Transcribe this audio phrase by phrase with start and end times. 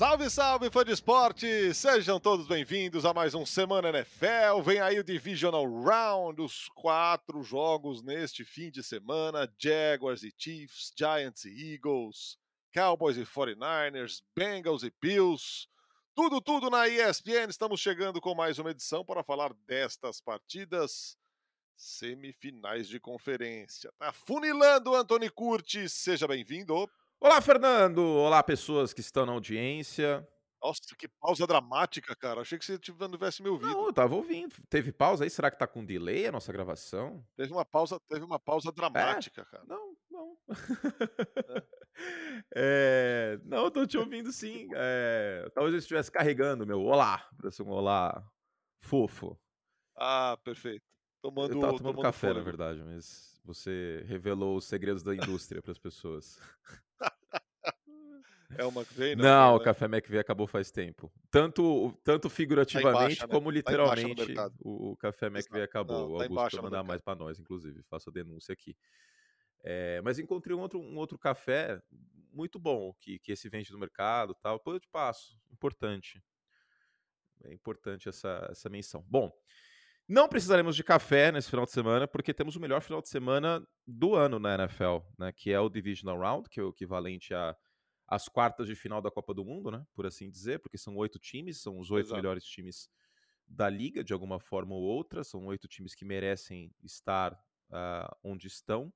[0.00, 1.74] Salve, salve, fã de esporte!
[1.74, 4.62] Sejam todos bem-vindos a mais um Semana NFL.
[4.64, 10.90] Vem aí o Divisional Round, os quatro jogos neste fim de semana: Jaguars e Chiefs,
[10.96, 12.38] Giants e Eagles,
[12.72, 15.68] Cowboys e 49ers, Bengals e Bills.
[16.14, 17.50] Tudo, tudo na ESPN.
[17.50, 21.14] Estamos chegando com mais uma edição para falar destas partidas
[21.76, 23.92] semifinais de conferência.
[23.98, 25.92] Tá funilando Anthony Curtis.
[25.92, 26.90] Seja bem-vindo.
[27.22, 28.02] Olá, Fernando!
[28.02, 30.26] Olá, pessoas que estão na audiência.
[30.62, 32.40] Nossa, que pausa dramática, cara.
[32.40, 33.70] Achei que você não tivesse me ouvido.
[33.70, 34.54] Não, eu tava ouvindo.
[34.70, 35.28] Teve pausa aí?
[35.28, 37.22] Será que tá com delay a nossa gravação?
[37.36, 39.44] Teve uma pausa, teve uma pausa dramática, é?
[39.44, 39.62] cara.
[39.66, 40.38] Não, não.
[40.48, 40.54] É.
[42.56, 43.40] é...
[43.44, 44.66] Não, eu tô te ouvindo sim.
[44.74, 45.46] É...
[45.54, 48.26] Talvez eu estivesse carregando meu olá, para ser um olá
[48.80, 49.38] fofo.
[49.94, 50.86] Ah, perfeito.
[51.20, 52.38] Tomando, eu tava tomando, tomando café, fôlego.
[52.38, 56.40] na verdade, mas você revelou os segredos da indústria para as pessoas.
[58.58, 59.16] É o McVeigh?
[59.16, 61.12] Não, não o Café McVeigh acabou faz tempo.
[61.30, 63.28] Tanto, tanto figurativamente tá embaixo, né?
[63.32, 66.08] como literalmente tá o, o, Café McVeigh acabou.
[66.08, 67.82] Não, tá o Augusto vai mandar mais para nós, inclusive.
[67.84, 68.76] Faço a denúncia aqui.
[69.62, 71.80] É, mas encontrei um outro, um outro café
[72.32, 74.58] muito bom que, que esse vende no mercado tal.
[74.58, 75.38] Depois eu te passo.
[75.50, 76.22] Importante.
[77.44, 79.04] É importante essa, essa menção.
[79.08, 79.30] Bom,
[80.08, 83.64] não precisaremos de café nesse final de semana, porque temos o melhor final de semana
[83.86, 85.32] do ano na NFL, né?
[85.32, 87.56] Que é o Divisional Round, que é o equivalente a
[88.10, 89.86] as quartas de final da Copa do Mundo, né?
[89.94, 92.90] Por assim dizer, porque são oito times, são os oito melhores times
[93.46, 95.22] da liga, de alguma forma ou outra.
[95.22, 98.92] São oito times que merecem estar uh, onde estão,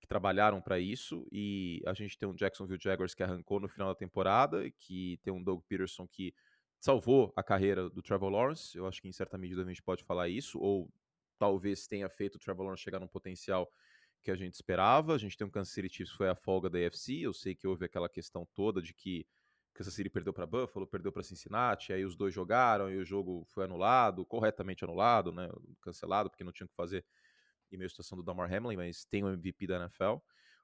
[0.00, 1.24] que trabalharam para isso.
[1.30, 5.32] E a gente tem um Jacksonville Jaguars que arrancou no final da temporada, que tem
[5.32, 6.34] um Doug Peterson que
[6.80, 8.76] salvou a carreira do Trevor Lawrence.
[8.76, 10.92] Eu acho que em certa medida a gente pode falar isso, ou
[11.38, 13.70] talvez tenha feito o Trevor Lawrence chegar num potencial
[14.22, 15.14] que a gente esperava.
[15.14, 17.20] A gente tem um Kansas City Chiefs foi a folga da AFC.
[17.20, 19.26] Eu sei que houve aquela questão toda de que
[19.74, 23.44] Kansas City perdeu para Buffalo, perdeu para Cincinnati, aí os dois jogaram e o jogo
[23.46, 25.48] foi anulado, corretamente anulado, né,
[25.80, 27.04] cancelado porque não tinha o que fazer
[27.70, 30.16] em meio à situação do Damar Hamlin, mas tem o MVP da NFL.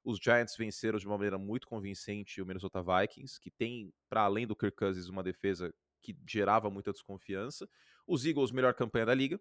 [0.05, 4.47] Os Giants venceram de uma maneira muito convincente o Minnesota Vikings, que tem, para além
[4.47, 7.69] do Kirk Cousins, uma defesa que gerava muita desconfiança.
[8.07, 9.41] Os Eagles, melhor campanha da liga,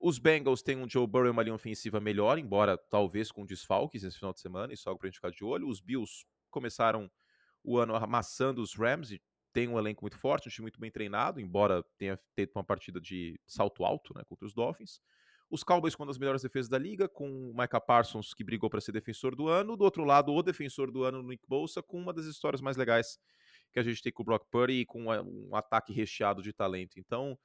[0.00, 4.02] os Bengals têm um Joe Burrow e uma linha ofensiva melhor, embora talvez com desfalques
[4.02, 5.68] esse final de semana, isso é algo para a gente ficar de olho.
[5.68, 7.10] Os Bills começaram
[7.62, 9.20] o ano amassando os Rams e
[9.52, 12.98] tem um elenco muito forte, um time muito bem treinado, embora tenha feito uma partida
[12.98, 15.00] de salto alto né, contra os Dolphins.
[15.50, 18.70] Os Cowboys com uma das melhores defesas da liga, com o Micah Parsons, que brigou
[18.70, 19.76] para ser defensor do ano.
[19.76, 23.18] Do outro lado, o defensor do ano, Nick Bolsa, com uma das histórias mais legais
[23.72, 26.98] que a gente tem com o Brock Purdy e com um ataque recheado de talento.
[26.98, 27.36] Então,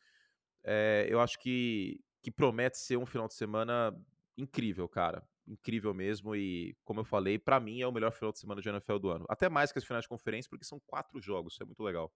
[0.63, 3.95] é, eu acho que que promete ser um final de semana
[4.35, 5.23] incrível, cara.
[5.47, 6.35] Incrível mesmo.
[6.35, 9.11] E, como eu falei, para mim é o melhor final de semana de NFL do
[9.11, 9.25] ano.
[9.29, 11.53] Até mais que as finais de conferência, porque são quatro jogos.
[11.53, 12.11] Isso é muito legal.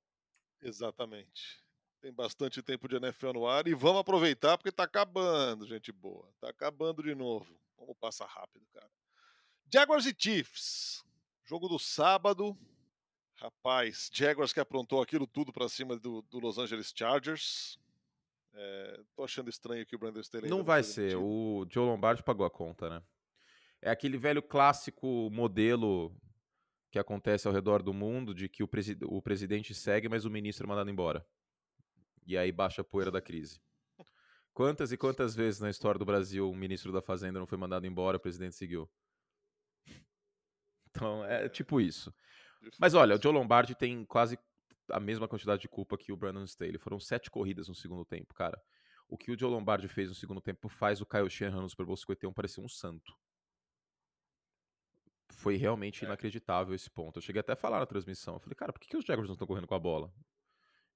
[0.64, 1.64] Exatamente.
[2.02, 6.28] Tem bastante tempo de NFL no ar e vamos aproveitar porque tá acabando, gente boa.
[6.42, 7.62] Tá acabando de novo.
[7.78, 8.90] Vamos passar rápido, cara.
[9.72, 11.06] Jaguars e Chiefs.
[11.46, 12.58] Jogo do sábado.
[13.36, 17.78] Rapaz, Jaguars que aprontou aquilo tudo para cima do, do Los Angeles Chargers.
[18.54, 20.50] É, tô achando estranho que o Brandon Staley.
[20.50, 21.16] Não vai ser.
[21.16, 23.04] O Joe Lombardi pagou a conta, né?
[23.82, 26.16] É aquele velho clássico modelo
[26.92, 30.30] que acontece ao redor do mundo de que o, presi o presidente segue, mas o
[30.30, 31.26] ministro é mandado embora.
[32.26, 33.62] E aí baixa a poeira da crise.
[34.54, 37.86] Quantas e quantas vezes na história do Brasil o ministro da Fazenda não foi mandado
[37.86, 38.90] embora, o presidente seguiu?
[40.92, 42.12] Então é, é tipo isso.
[42.80, 44.40] Mas olha, o Joe Lombardi tem quase
[44.92, 46.78] a mesma quantidade de culpa que o Brandon Staley.
[46.78, 48.62] Foram sete corridas no segundo tempo, cara.
[49.08, 51.86] O que o Joe Lombardi fez no segundo tempo faz o Kyle Shanahan no Super
[51.86, 53.18] Bowl 51 parecer um santo.
[55.32, 56.08] Foi realmente é.
[56.08, 57.18] inacreditável esse ponto.
[57.18, 58.36] Eu cheguei até a falar na transmissão.
[58.36, 60.14] Eu falei, cara, por que, que os Jaguars não estão correndo com a bola?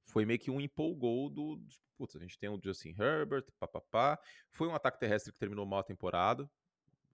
[0.06, 1.60] Foi meio que um empolgou do.
[1.98, 4.20] Putz, a gente tem o Justin Herbert, papapá.
[4.52, 6.50] Foi um ataque terrestre que terminou mal a temporada.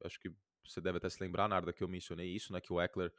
[0.04, 0.34] Acho que
[0.66, 2.60] você deve até se lembrar, Narda, que eu mencionei isso, né?
[2.60, 3.14] Que o Eckler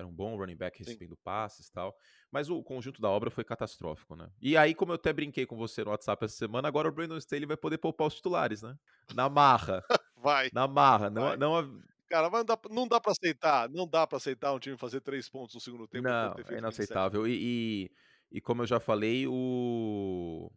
[0.00, 1.20] era um bom running back recebendo Sim.
[1.22, 1.96] passes e tal.
[2.30, 4.28] Mas o conjunto da obra foi catastrófico, né?
[4.40, 7.16] E aí, como eu até brinquei com você no WhatsApp essa semana, agora o Brandon
[7.16, 8.76] Staley vai poder poupar os titulares, né?
[9.14, 9.82] Na marra.
[10.16, 10.50] vai.
[10.52, 11.10] Na marra.
[11.10, 11.36] Não, vai.
[11.36, 13.68] não, Cara, mas não dá, não dá pra aceitar.
[13.68, 16.08] Não dá pra aceitar um time fazer três pontos no segundo tempo.
[16.08, 17.26] Não, é inaceitável.
[17.26, 17.90] E, e,
[18.32, 20.50] e, como eu já falei, o.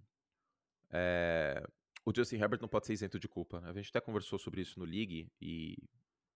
[0.92, 1.64] É,
[2.04, 3.62] o Justin Herbert não pode ser isento de culpa.
[3.62, 3.70] Né?
[3.70, 5.78] A gente até conversou sobre isso no League e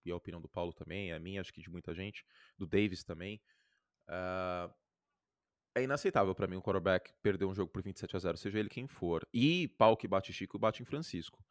[0.09, 2.25] e a opinião do Paulo também, a minha, acho que de muita gente,
[2.57, 3.41] do Davis também.
[4.07, 4.73] Uh,
[5.75, 8.69] é inaceitável para mim um quarterback perder um jogo por 27 a 0, seja ele
[8.69, 9.27] quem for.
[9.33, 11.43] E pau que bate Chico, bate em Francisco.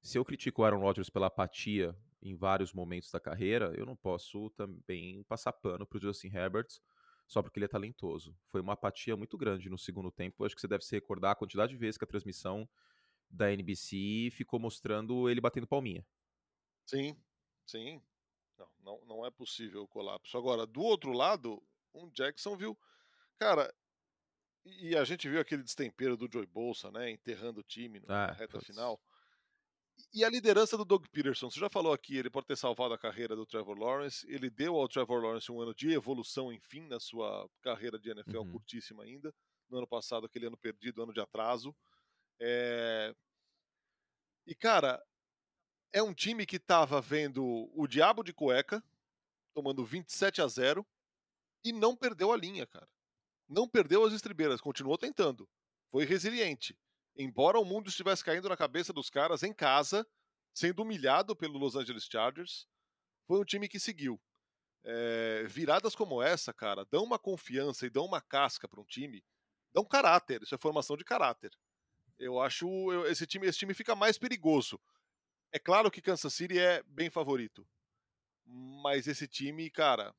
[0.00, 3.94] Se eu critico o Aaron Rodgers pela apatia em vários momentos da carreira, eu não
[3.94, 6.68] posso também passar pano pro Justin Herbert
[7.26, 8.34] só porque ele é talentoso.
[8.46, 10.44] Foi uma apatia muito grande no segundo tempo.
[10.44, 12.68] Acho que você deve se recordar a quantidade de vezes que a transmissão
[13.30, 16.04] da NBC ficou mostrando ele batendo palminha.
[16.84, 17.16] Sim,
[17.70, 18.02] sim.
[18.58, 20.36] Não, não, não é possível o colapso.
[20.36, 21.62] Agora, do outro lado,
[21.94, 22.78] um Jackson viu.
[23.38, 23.72] Cara,
[24.64, 27.10] e a gente viu aquele destempero do Joey Bolsa, né?
[27.10, 28.66] Enterrando o time na ah, reta putz.
[28.66, 29.00] final.
[30.12, 32.98] E a liderança do Doug Peterson, você já falou aqui, ele pode ter salvado a
[32.98, 36.98] carreira do Trevor Lawrence, ele deu ao Trevor Lawrence um ano de evolução, enfim, na
[36.98, 38.52] sua carreira de NFL uhum.
[38.52, 39.34] curtíssima ainda.
[39.68, 41.74] No ano passado, aquele ano perdido, ano de atraso.
[42.40, 43.14] É...
[44.46, 45.00] E, cara,
[45.92, 48.82] é um time que estava vendo o diabo de cueca,
[49.54, 50.86] tomando 27 a 0
[51.64, 52.88] e não perdeu a linha, cara.
[53.48, 55.48] Não perdeu as estribeiras, continuou tentando.
[55.90, 56.78] Foi resiliente.
[57.16, 60.06] Embora o mundo estivesse caindo na cabeça dos caras em casa,
[60.54, 62.66] sendo humilhado pelo Los Angeles Chargers,
[63.26, 64.20] foi um time que seguiu.
[64.82, 69.22] É, viradas como essa, cara, dão uma confiança e dão uma casca para um time,
[69.72, 70.42] dão caráter.
[70.42, 71.52] Isso é formação de caráter.
[72.18, 74.80] Eu acho eu, esse time esse time fica mais perigoso.
[75.52, 77.66] É claro que Kansas City é bem favorito,
[78.46, 80.14] mas esse time, cara,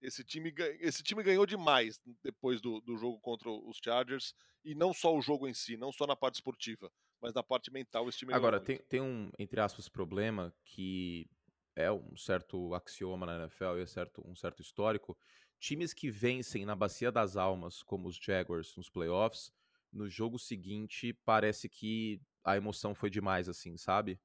[0.00, 4.34] esse time, esse time ganhou demais depois do, do jogo contra os Chargers,
[4.64, 6.90] e não só o jogo em si, não só na parte esportiva,
[7.20, 11.28] mas na parte mental esse time Agora, tem, tem um, entre aspas, problema que
[11.74, 15.16] é um certo axioma na NFL e é certo, um certo histórico.
[15.58, 19.52] Times que vencem na bacia das almas, como os Jaguars nos playoffs,
[19.92, 24.20] no jogo seguinte parece que a emoção foi demais, assim, sabe?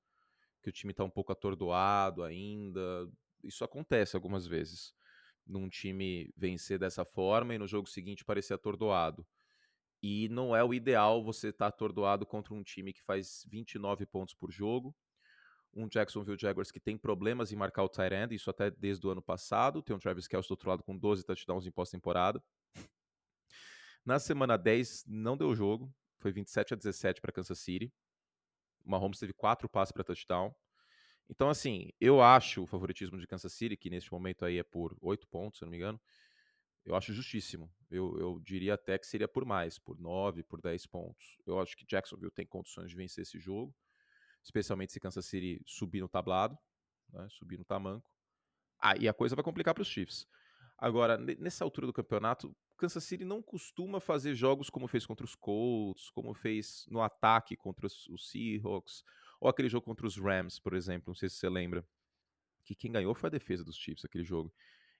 [0.62, 3.10] Que o time tá um pouco atordoado ainda.
[3.44, 4.94] Isso acontece algumas vezes
[5.46, 9.26] num time vencer dessa forma e no jogo seguinte parecer atordoado.
[10.02, 14.06] E não é o ideal você estar tá atordoado contra um time que faz 29
[14.06, 14.96] pontos por jogo,
[15.74, 19.12] um Jacksonville Jaguars que tem problemas em marcar o tight end, isso até desde o
[19.12, 22.44] ano passado, tem um Travis Kelce do outro lado com 12 touchdowns em pós-temporada.
[24.04, 27.94] Na semana 10 não deu jogo, foi 27 a 17 para Kansas City.
[28.86, 30.54] Mahomes teve quatro passes para touchdown.
[31.30, 34.98] Então, assim, eu acho o favoritismo de Kansas City, que neste momento aí é por
[35.02, 36.00] 8 pontos, se eu não me engano,
[36.84, 37.72] eu acho justíssimo.
[37.90, 41.38] Eu, eu diria até que seria por mais, por 9, por 10 pontos.
[41.46, 43.74] Eu acho que Jacksonville tem condições de vencer esse jogo,
[44.44, 46.58] especialmente se Kansas City subir no tablado,
[47.10, 48.10] né, subir no tamanco.
[48.82, 50.28] Aí ah, a coisa vai complicar para os Chiefs.
[50.78, 55.36] Agora, nessa altura do campeonato, Kansas City não costuma fazer jogos como fez contra os
[55.36, 59.04] Colts, como fez no ataque contra os, os Seahawks,
[59.40, 61.86] ou aquele jogo contra os Rams, por exemplo, não sei se você lembra,
[62.64, 64.52] que quem ganhou foi a defesa dos Chiefs, aquele jogo.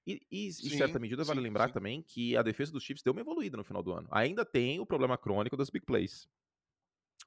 [0.06, 1.74] E, e em certa medida vale sim, lembrar sim.
[1.74, 4.08] também que a defesa dos Chiefs deu uma evoluída no final do ano.
[4.12, 6.30] Ainda tem o problema crônico das big plays.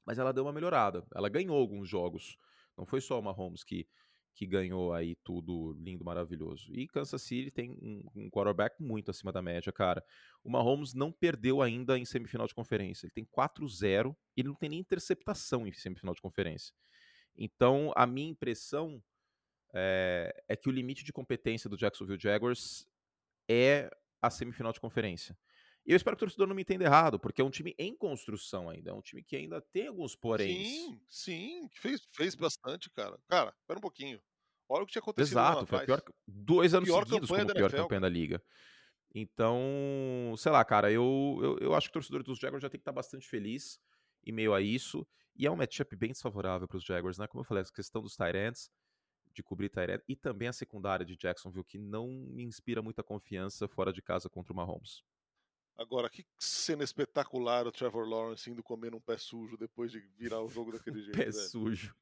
[0.06, 1.05] Mas ela deu uma melhorada.
[1.12, 2.39] Ela ganhou alguns jogos.
[2.77, 3.89] Não foi só o Mahomes que,
[4.35, 6.73] que ganhou aí tudo lindo, maravilhoso.
[6.75, 10.05] E Kansas City tem um, um quarterback muito acima da média, cara.
[10.43, 13.07] O Mahomes não perdeu ainda em semifinal de conferência.
[13.07, 16.75] Ele tem 4-0 e ele não tem nem interceptação em semifinal de conferência.
[17.37, 19.03] Então, a minha impressão
[19.73, 22.89] é, é que o limite de competência do Jacksonville Jaguars
[23.49, 23.91] é
[24.21, 25.37] a semifinal de conferência.
[25.87, 27.95] E eu espero que o torcedor não me entenda errado, porque é um time em
[27.95, 30.65] construção ainda, é um time que ainda tem alguns porém.
[30.65, 33.19] Sim, sim, fez, fez bastante, cara.
[33.29, 34.21] Cara, espera um pouquinho.
[34.69, 35.35] Olha o que tinha acontecido.
[35.35, 38.43] Exato, foi pior, dois anos pior seguidos como pior NFL, campanha da liga.
[39.15, 42.79] Então, sei lá, cara, eu, eu, eu acho que o torcedor dos Jaguars já tem
[42.79, 43.79] que estar bastante feliz
[44.25, 45.06] em meio a isso.
[45.37, 47.27] E é um matchup bem desfavorável para os Jaguars, né?
[47.27, 48.70] Como eu falei, a questão dos Tyrants,
[49.32, 53.69] de cobrir Tyrant, e também a secundária de Jacksonville, que não me inspira muita confiança
[53.69, 55.03] fora de casa contra o Mahomes.
[55.77, 60.41] Agora, que cena espetacular o Trevor Lawrence indo comer um pé sujo depois de virar
[60.41, 61.17] o jogo daquele jeito.
[61.17, 61.33] pé velho.
[61.33, 61.95] sujo.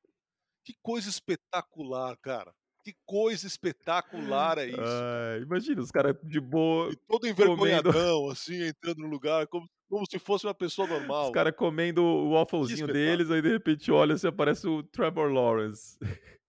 [0.64, 2.54] Que coisa espetacular, cara.
[2.84, 4.80] Que coisa espetacular é isso.
[4.80, 6.92] Ah, imagina os caras de boa.
[6.92, 8.30] E todo envergonhadão, comendo...
[8.30, 11.26] assim, entrando no lugar, como como se fosse uma pessoa normal.
[11.26, 15.98] Os caras comendo o wafflezinho deles, aí de repente olha se aparece o Trevor Lawrence.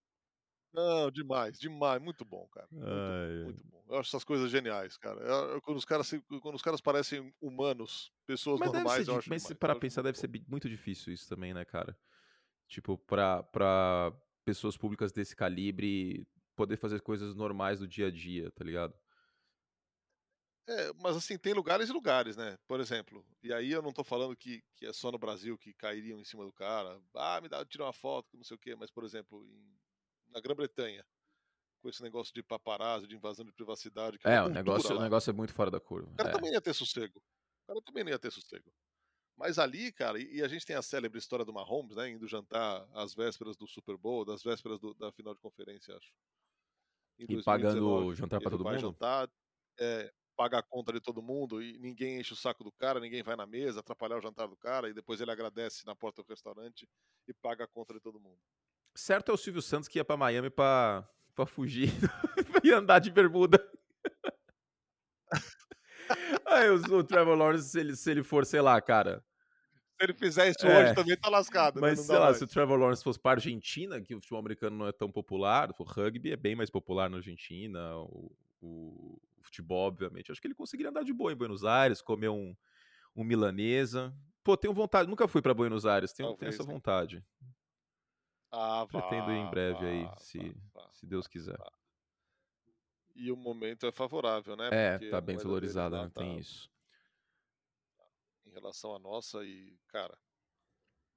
[0.74, 2.68] Não, demais, demais, muito bom, cara.
[2.72, 3.84] Muito, Ai, bom, muito bom.
[3.90, 5.20] Eu acho essas coisas geniais, cara.
[5.22, 6.10] Eu, quando, os caras,
[6.42, 10.30] quando os caras parecem humanos, pessoas mas normais, eu acho Mas para pensar, deve ser
[10.48, 11.96] muito difícil isso também, né, cara?
[12.68, 14.14] Tipo, pra, pra
[14.46, 18.96] pessoas públicas desse calibre poder fazer coisas normais do dia a dia, tá ligado?
[20.68, 22.58] É, mas assim, tem lugares e lugares, né?
[22.68, 25.74] Por exemplo, e aí eu não tô falando que, que é só no Brasil que
[25.74, 27.02] cairiam em cima do cara.
[27.16, 29.78] Ah, me dá, tirar uma foto, não sei o quê, mas por exemplo, em,
[30.34, 31.06] na Grã-Bretanha,
[31.82, 34.18] com esse negócio de paparazzi, de invasão de privacidade.
[34.24, 36.10] é, o negócio, o negócio é muito fora da curva.
[36.12, 36.34] O cara é.
[36.34, 37.20] também ia ter sossego.
[37.20, 38.72] O cara também não ia ter sossego.
[39.36, 42.10] Mas ali, cara, e, e a gente tem a célebre história do Mahomes, né?
[42.10, 46.14] Indo jantar às vésperas do Super Bowl, das vésperas do, da final de conferência, acho.
[47.18, 48.80] e pagando jantar para todo mundo?
[48.80, 49.30] Jantar,
[49.80, 53.24] é, paga a conta de todo mundo e ninguém enche o saco do cara, ninguém
[53.24, 56.30] vai na mesa atrapalhar o jantar do cara e depois ele agradece na porta do
[56.30, 56.88] restaurante
[57.28, 58.40] e paga a conta de todo mundo.
[58.96, 61.06] Certo é o Silvio Santos que ia para Miami para
[61.48, 61.90] fugir
[62.64, 63.60] e andar de bermuda.
[66.46, 69.24] Aí o, Trevor Lawrence, se ele, se ele for, sei lá, cara,
[69.98, 71.76] se ele fizer isso é, hoje também tá lascado.
[71.76, 71.82] Né?
[71.82, 72.06] Mas né?
[72.06, 72.38] sei lá, mais.
[72.38, 75.72] se o Trevor Lawrence fosse para Argentina, que o futebol americano não é tão popular,
[75.78, 78.32] o rugby é bem mais popular na Argentina, o,
[78.62, 82.30] o, o futebol, obviamente, acho que ele conseguiria andar de boa em Buenos Aires, comer
[82.30, 82.56] um,
[83.16, 84.14] um milanesa.
[84.44, 87.24] Pô, tenho vontade, nunca fui para Buenos Aires, tenho, tenho essa vontade.
[88.56, 91.58] Ah, Pretendo ir em breve vá, aí, se, vá, se Deus quiser.
[93.16, 94.70] E o momento é favorável, né?
[94.72, 96.12] É, Porque tá bem valorizado, né?
[96.14, 96.22] Tá...
[96.22, 96.72] Tem isso
[98.54, 100.16] relação à nossa e, cara,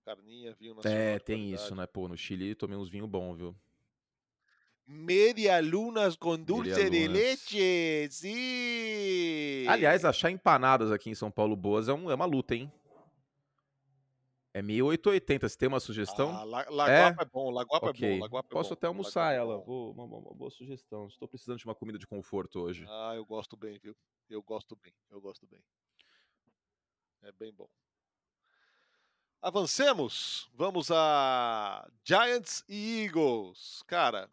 [0.05, 0.99] carninha, vinho nacional.
[0.99, 1.87] É, tem isso, né?
[1.87, 3.57] Pô, no Chile tomei uns vinhos bons, viu?
[4.87, 9.67] Media lunas com dulce de leite, sim!
[9.69, 12.73] Aliás, achar empanadas aqui em São Paulo boas é, um, é uma luta, hein?
[14.57, 16.35] É 1880, você tem uma sugestão?
[16.35, 17.25] Ah, Laguapa é?
[17.25, 18.09] é bom, Laguapa okay.
[18.09, 18.23] é bom.
[18.23, 18.73] Laguapa é Posso bom.
[18.73, 21.07] até almoçar é ela, Vou, uma, uma, boa sugestão.
[21.09, 22.87] Estou precisando de uma comida de conforto hoje.
[22.89, 23.95] Ah, eu gosto bem, viu?
[24.31, 25.63] Eu gosto bem, eu gosto bem.
[27.21, 27.69] É bem bom.
[29.43, 30.49] Avancemos.
[30.55, 33.83] Vamos a Giants e Eagles.
[33.87, 34.27] Cara,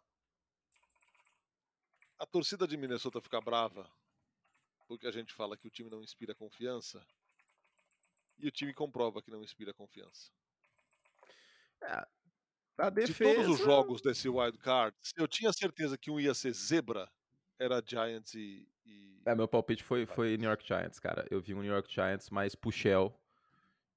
[2.18, 3.86] a torcida de Minnesota fica brava
[4.88, 7.06] porque a gente fala que o time não inspira confiança
[8.38, 10.30] e o time comprova que não inspira confiança.
[11.82, 12.06] É,
[12.78, 13.30] a defesa...
[13.30, 17.10] De todos os jogos desse wild card, eu tinha certeza que um ia ser zebra,
[17.58, 19.22] era Giants e, e...
[19.24, 21.26] É, meu palpite foi, foi New York Giants, cara.
[21.30, 23.18] Eu vi um New York Giants mais puxel.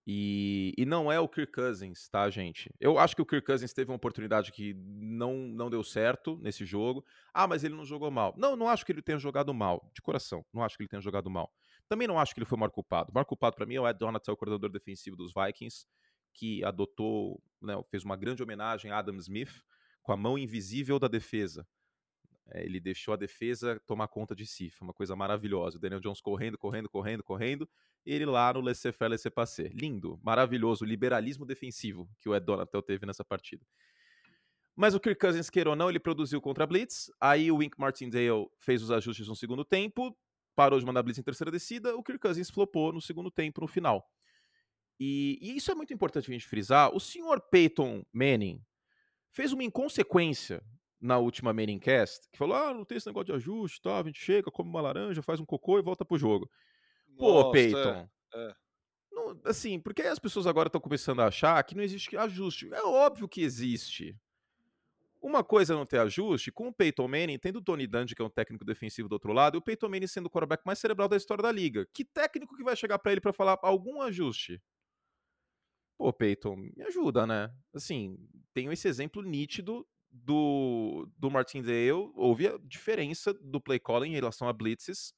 [0.10, 2.74] E, e não é o Kirk Cousins, tá, gente?
[2.80, 6.64] Eu acho que o Kirk Cousins teve uma oportunidade que não, não deu certo nesse
[6.64, 7.04] jogo.
[7.34, 8.34] Ah, mas ele não jogou mal.
[8.38, 10.46] Não, não acho que ele tenha jogado mal, de coração.
[10.54, 11.52] Não acho que ele tenha jogado mal.
[11.90, 13.12] Também não acho que ele foi o maior culpado.
[13.12, 15.86] O maior culpado para mim é o Ed Donatel, o coordenador defensivo dos Vikings,
[16.34, 19.64] que adotou, né, fez uma grande homenagem a Adam Smith
[20.02, 21.68] com a mão invisível da defesa.
[22.50, 24.70] É, ele deixou a defesa tomar conta de si.
[24.70, 25.78] Foi uma coisa maravilhosa.
[25.78, 27.70] O Daniel Jones correndo, correndo, correndo, correndo.
[28.06, 29.72] Ele lá no laissez-faire, laissez-passer.
[29.74, 30.86] Lindo, maravilhoso.
[30.86, 33.66] Liberalismo defensivo que o Ed Donatel teve nessa partida.
[34.76, 37.12] Mas o Kirk Cousins, queira ou não, ele produziu contra a Blitz.
[37.20, 40.16] Aí o Wink Martindale fez os ajustes no segundo tempo.
[40.58, 41.96] Parou de mandar Blitz em terceira descida.
[41.96, 44.10] O Kirk Cousins flopou no segundo tempo, no final.
[45.00, 46.90] E, e isso é muito importante a gente frisar.
[46.96, 48.60] O senhor Peyton Manning
[49.30, 50.64] fez uma inconsequência
[51.00, 54.00] na última Cast, que falou: ah, não tem esse negócio de ajuste, tá?
[54.00, 56.50] A gente chega, come uma laranja, faz um cocô e volta pro jogo.
[57.16, 58.10] Pô, Nossa, Peyton.
[58.34, 58.56] É, é.
[59.12, 62.74] Não, assim, porque as pessoas agora estão começando a achar que não existe ajuste.
[62.74, 64.20] É óbvio que existe.
[65.22, 68.22] Uma coisa é não ter ajuste, com o Peyton Manning, tendo o Tony Dungy, que
[68.22, 70.80] é um técnico defensivo do outro lado, e o Peyton Manning sendo o quarterback mais
[70.80, 71.88] cerebral da história da liga.
[71.94, 74.62] Que técnico que vai chegar para ele para falar algum ajuste?
[75.98, 77.52] Pô, Peyton, me ajuda, né?
[77.74, 78.18] Assim,
[78.54, 84.48] tenho esse exemplo nítido do, do Martindale, houve a diferença do play calling em relação
[84.48, 85.14] a blitzes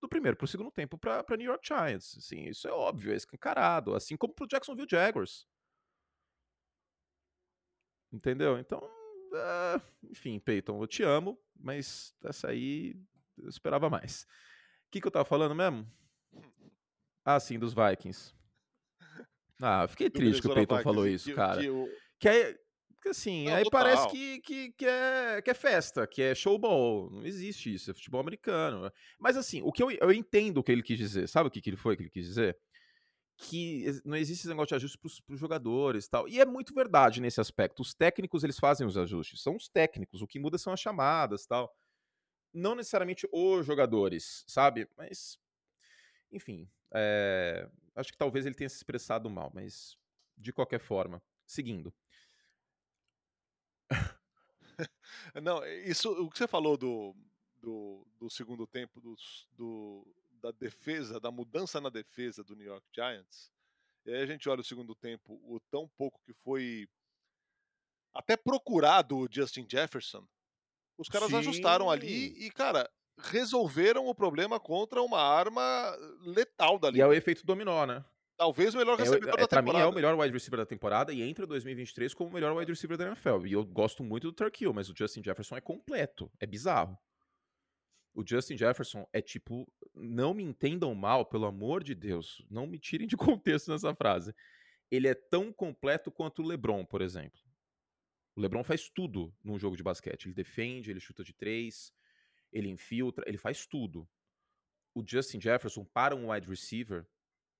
[0.00, 2.16] do primeiro para o segundo tempo para New York Giants.
[2.18, 5.46] Assim, isso é óbvio, é escancarado, assim como para o Jacksonville Jaguars.
[8.12, 8.58] Entendeu?
[8.58, 8.80] Então,
[9.34, 12.96] uh, enfim, Peyton, eu te amo, mas essa aí
[13.38, 14.22] eu esperava mais.
[14.86, 15.86] O que, que eu tava falando mesmo?
[17.24, 18.34] Ah, sim, dos Vikings.
[19.60, 21.60] Ah, fiquei triste que o Peyton falou isso, que, cara.
[21.60, 21.88] Que, o...
[22.18, 22.56] que aí,
[23.04, 23.82] porque assim, não, aí total.
[23.82, 27.10] parece que, que, que, é, que é festa, que é showball.
[27.10, 28.90] Não existe isso, é futebol americano.
[29.18, 31.28] Mas assim, o que eu, eu entendo o que ele quis dizer.
[31.28, 32.56] Sabe o que, que ele foi que ele quis dizer?
[33.36, 36.28] Que não existe esse negócio de ajuste para os jogadores tal.
[36.28, 37.82] E é muito verdade nesse aspecto.
[37.82, 39.42] Os técnicos, eles fazem os ajustes.
[39.42, 40.22] São os técnicos.
[40.22, 41.74] O que muda são as chamadas tal.
[42.52, 44.88] Não necessariamente os jogadores, sabe?
[44.96, 45.38] Mas,
[46.30, 46.68] enfim.
[46.92, 47.68] É...
[47.96, 49.96] Acho que talvez ele tenha se expressado mal, mas
[50.36, 51.22] de qualquer forma.
[51.46, 51.92] Seguindo.
[55.42, 57.14] Não, isso, o que você falou do,
[57.58, 59.16] do, do segundo tempo, do,
[59.52, 60.06] do,
[60.44, 63.50] da defesa, da mudança na defesa do New York Giants,
[64.04, 66.86] e aí a gente olha o segundo tempo, o tão pouco que foi
[68.12, 70.26] até procurado o Justin Jefferson,
[70.98, 71.36] os caras Sim.
[71.36, 76.98] ajustaram ali e, cara, resolveram o problema contra uma arma letal da liga.
[76.98, 78.04] E é o efeito dominó, né?
[78.36, 79.62] Talvez o melhor recebedor é, é, da temporada.
[79.62, 82.54] Pra mim é o melhor wide receiver da temporada e entra 2023 como o melhor
[82.54, 83.46] wide receiver da NFL.
[83.46, 86.30] E eu gosto muito do Turkill, mas o Justin Jefferson é completo.
[86.38, 86.98] É bizarro.
[88.14, 92.78] O Justin Jefferson é tipo, não me entendam mal, pelo amor de Deus, não me
[92.78, 94.32] tirem de contexto nessa frase.
[94.90, 97.40] Ele é tão completo quanto o LeBron, por exemplo.
[98.36, 100.26] O LeBron faz tudo num jogo de basquete.
[100.26, 101.92] Ele defende, ele chuta de três,
[102.52, 104.08] ele infiltra, ele faz tudo.
[104.94, 107.04] o Justin Jefferson, para um wide receiver,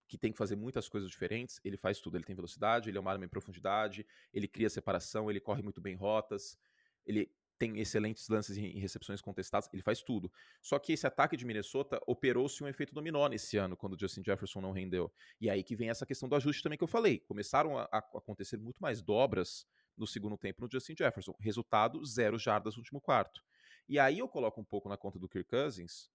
[0.06, 2.16] que tem que fazer muitas coisas diferentes, ele faz tudo.
[2.16, 5.80] Ele tem velocidade, ele é uma arma em profundidade, ele cria separação, ele corre muito
[5.80, 6.56] bem rotas,
[7.04, 7.28] ele
[7.64, 10.30] tem excelentes lances em recepções contestadas, ele faz tudo.
[10.60, 14.22] Só que esse ataque de Minnesota operou-se um efeito dominó nesse ano, quando o Justin
[14.22, 15.10] Jefferson não rendeu.
[15.40, 17.20] E aí que vem essa questão do ajuste também que eu falei.
[17.20, 19.66] Começaram a, a acontecer muito mais dobras
[19.96, 21.34] no segundo tempo no Justin Jefferson.
[21.40, 23.42] Resultado, zero jardas no último quarto.
[23.88, 26.10] E aí eu coloco um pouco na conta do Kirk Cousins,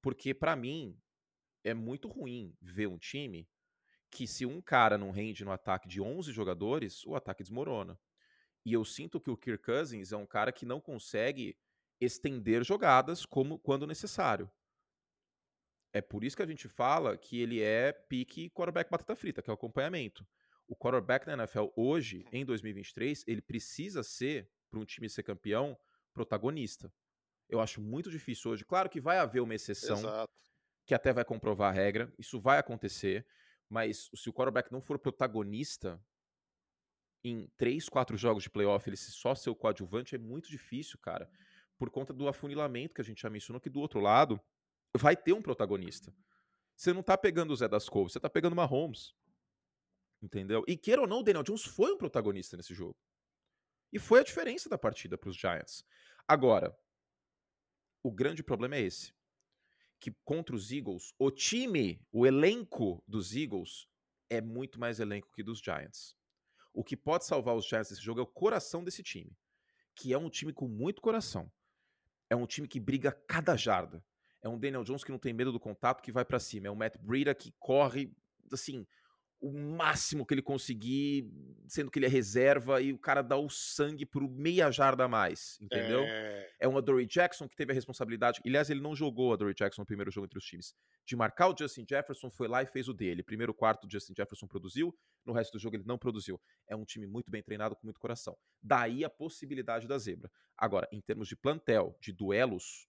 [0.00, 0.96] porque para mim
[1.64, 3.48] é muito ruim ver um time
[4.08, 7.98] que se um cara não rende no ataque de 11 jogadores, o ataque desmorona.
[8.64, 11.56] E eu sinto que o Kirk Cousins é um cara que não consegue
[12.00, 14.50] estender jogadas como quando necessário.
[15.92, 19.50] É por isso que a gente fala que ele é pique quarterback batata frita, que
[19.50, 20.26] é o acompanhamento.
[20.66, 25.78] O quarterback na NFL hoje, em 2023, ele precisa ser, para um time ser campeão,
[26.14, 26.90] protagonista.
[27.48, 28.64] Eu acho muito difícil hoje.
[28.64, 30.32] Claro que vai haver uma exceção Exato.
[30.86, 33.26] que até vai comprovar a regra, isso vai acontecer,
[33.68, 36.02] mas se o quarterback não for protagonista,
[37.24, 41.30] em três, quatro jogos de playoff ele só ser o coadjuvante é muito difícil, cara.
[41.78, 44.40] Por conta do afunilamento que a gente já mencionou, que do outro lado
[44.96, 46.14] vai ter um protagonista.
[46.76, 49.14] Você não tá pegando o Zé das Couves, você tá pegando uma Holmes.
[50.20, 50.64] Entendeu?
[50.68, 52.96] E queira ou não, o Daniel Jones foi um protagonista nesse jogo.
[53.92, 55.84] E foi a diferença da partida para os Giants.
[56.26, 56.76] Agora,
[58.02, 59.12] o grande problema é esse.
[60.00, 63.86] Que contra os Eagles, o time, o elenco dos Eagles
[64.30, 66.16] é muito mais elenco que dos Giants.
[66.72, 69.36] O que pode salvar os Giants nesse jogo é o coração desse time,
[69.94, 71.50] que é um time com muito coração.
[72.30, 74.02] É um time que briga cada jarda.
[74.40, 76.66] É um Daniel Jones que não tem medo do contato, que vai para cima.
[76.66, 78.12] É um Matt Breida que corre,
[78.50, 78.86] assim,
[79.42, 81.28] o máximo que ele conseguir,
[81.66, 85.08] sendo que ele é reserva e o cara dá o sangue por meia jarda a
[85.08, 86.04] mais, entendeu?
[86.04, 88.40] É, é um Adoree Jackson que teve a responsabilidade.
[88.46, 90.72] Aliás, ele não jogou o Adoree Jackson no primeiro jogo entre os times.
[91.04, 93.24] De marcar o Justin Jefferson, foi lá e fez o dele.
[93.24, 96.40] Primeiro quarto, o Justin Jefferson produziu, no resto do jogo ele não produziu.
[96.68, 98.38] É um time muito bem treinado, com muito coração.
[98.62, 100.30] Daí a possibilidade da zebra.
[100.56, 102.86] Agora, em termos de plantel, de duelos,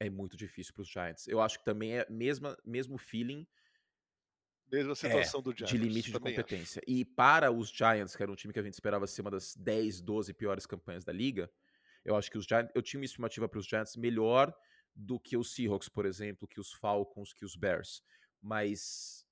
[0.00, 1.28] é muito difícil para os Giants.
[1.28, 3.46] Eu acho que também é mesma, mesmo feeling
[4.70, 5.70] Mesma situação é, do Giants.
[5.70, 6.80] De limite de competência.
[6.80, 6.90] Acho.
[6.90, 9.56] E para os Giants, que era um time que a gente esperava ser uma das
[9.56, 11.50] 10, 12 piores campanhas da liga,
[12.04, 12.70] eu acho que os Giants.
[12.74, 14.54] Eu tinha uma estimativa para os Giants melhor
[14.94, 18.02] do que os Seahawks, por exemplo, que os Falcons, que os Bears.
[18.40, 19.26] Mas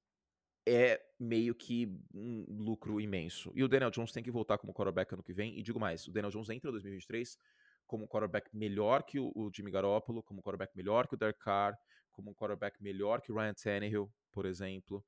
[0.66, 3.53] é meio que um lucro imenso.
[3.55, 5.59] E o Daniel Jones tem que voltar como quarterback ano que vem.
[5.59, 7.38] E digo mais, o Daniel Jones entra em 2023
[7.87, 11.16] como um quarterback melhor que o, o Jimmy Garoppolo, como um quarterback melhor que o
[11.16, 11.74] Derek Carr,
[12.12, 15.03] como um quarterback melhor que o Ryan Tannehill, por exemplo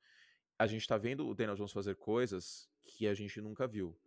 [0.61, 3.99] a gente está vendo o Daniel Jones fazer coisas que a gente nunca viu.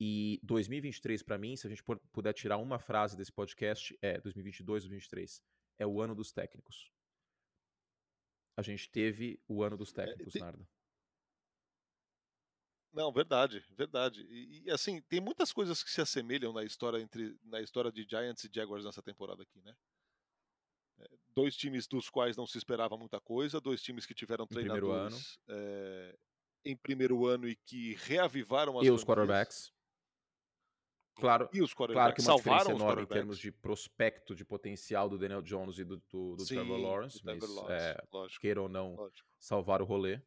[0.00, 4.84] E 2023, para mim, se a gente puder tirar uma frase desse podcast, é 2022,
[4.84, 5.42] 2023.
[5.78, 6.90] É o ano dos técnicos.
[8.56, 10.42] A gente teve o ano dos é, técnicos, é, tem...
[10.42, 10.66] Narda.
[12.94, 14.22] Não, verdade, verdade.
[14.22, 18.06] E, e, assim, tem muitas coisas que se assemelham na história entre na história de
[18.08, 19.76] Giants e Jaguars nessa temporada aqui, né?
[21.34, 25.64] Dois times dos quais não se esperava muita coisa, dois times que tiveram treinadores primeiro
[25.66, 26.18] é,
[26.64, 29.72] em primeiro ano e que reavivaram as E os quarterbacks.
[31.14, 35.18] Claro, e os claro que uma diferença enorme em termos de prospecto, de potencial do
[35.18, 38.94] Daniel Jones e do, do, do Sim, Trevor Lawrence, mas Lawrence, é, queira ou não
[38.94, 39.28] lógico.
[39.38, 40.20] salvar o rolê.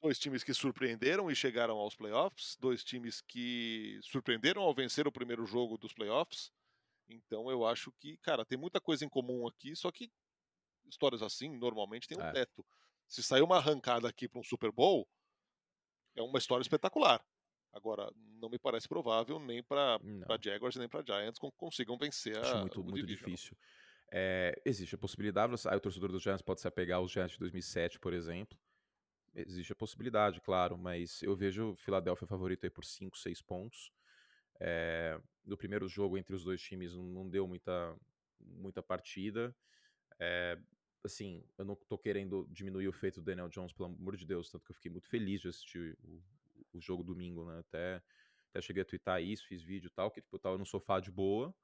[0.00, 5.12] Dois times que surpreenderam e chegaram aos playoffs, dois times que surpreenderam ao vencer o
[5.12, 6.50] primeiro jogo dos playoffs,
[7.08, 10.10] então eu acho que, cara, tem muita coisa em comum aqui, só que
[10.86, 12.32] histórias assim normalmente tem um é.
[12.32, 12.64] teto.
[13.08, 15.06] Se sair uma arrancada aqui para um Super Bowl,
[16.16, 17.24] é uma história espetacular.
[17.72, 19.98] Agora, não me parece provável nem para
[20.42, 23.56] Jaguars nem para Giants consigam vencer Acho a, muito, muito difícil.
[24.10, 27.38] É, existe a possibilidade, aí o torcedor dos Giants pode se apegar aos Giants de
[27.38, 28.58] 2007, por exemplo.
[29.34, 33.90] Existe a possibilidade, claro, mas eu vejo o Philadelphia favorito aí por 5, 6 pontos.
[34.60, 37.96] É, no primeiro jogo entre os dois times não, deu muita,
[38.40, 39.54] muita partida.
[40.18, 40.58] É,
[41.04, 44.50] assim, eu não tô querendo diminuir o feito do Daniel Jones, pelo amor de Deus,
[44.50, 46.22] tanto que eu fiquei muito feliz de assistir o,
[46.72, 47.58] o jogo domingo, né?
[47.58, 48.02] Até,
[48.50, 51.00] até cheguei a twittar isso, fiz vídeo e tal, que tipo, eu tava no sofá
[51.00, 51.54] de boa,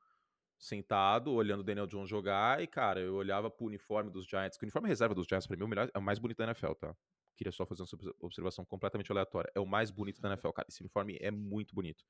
[0.58, 4.64] sentado, olhando o Daniel Jones jogar, e, cara, eu olhava pro uniforme dos Giants, que
[4.64, 6.44] o uniforme reserva dos Giants, pra mim, é o, melhor, é o mais bonito da
[6.44, 6.96] NFL, tá?
[7.36, 9.48] Queria só fazer uma observação completamente aleatória.
[9.54, 10.66] É o mais bonito da NFL, cara.
[10.68, 12.04] Esse uniforme é muito bonito.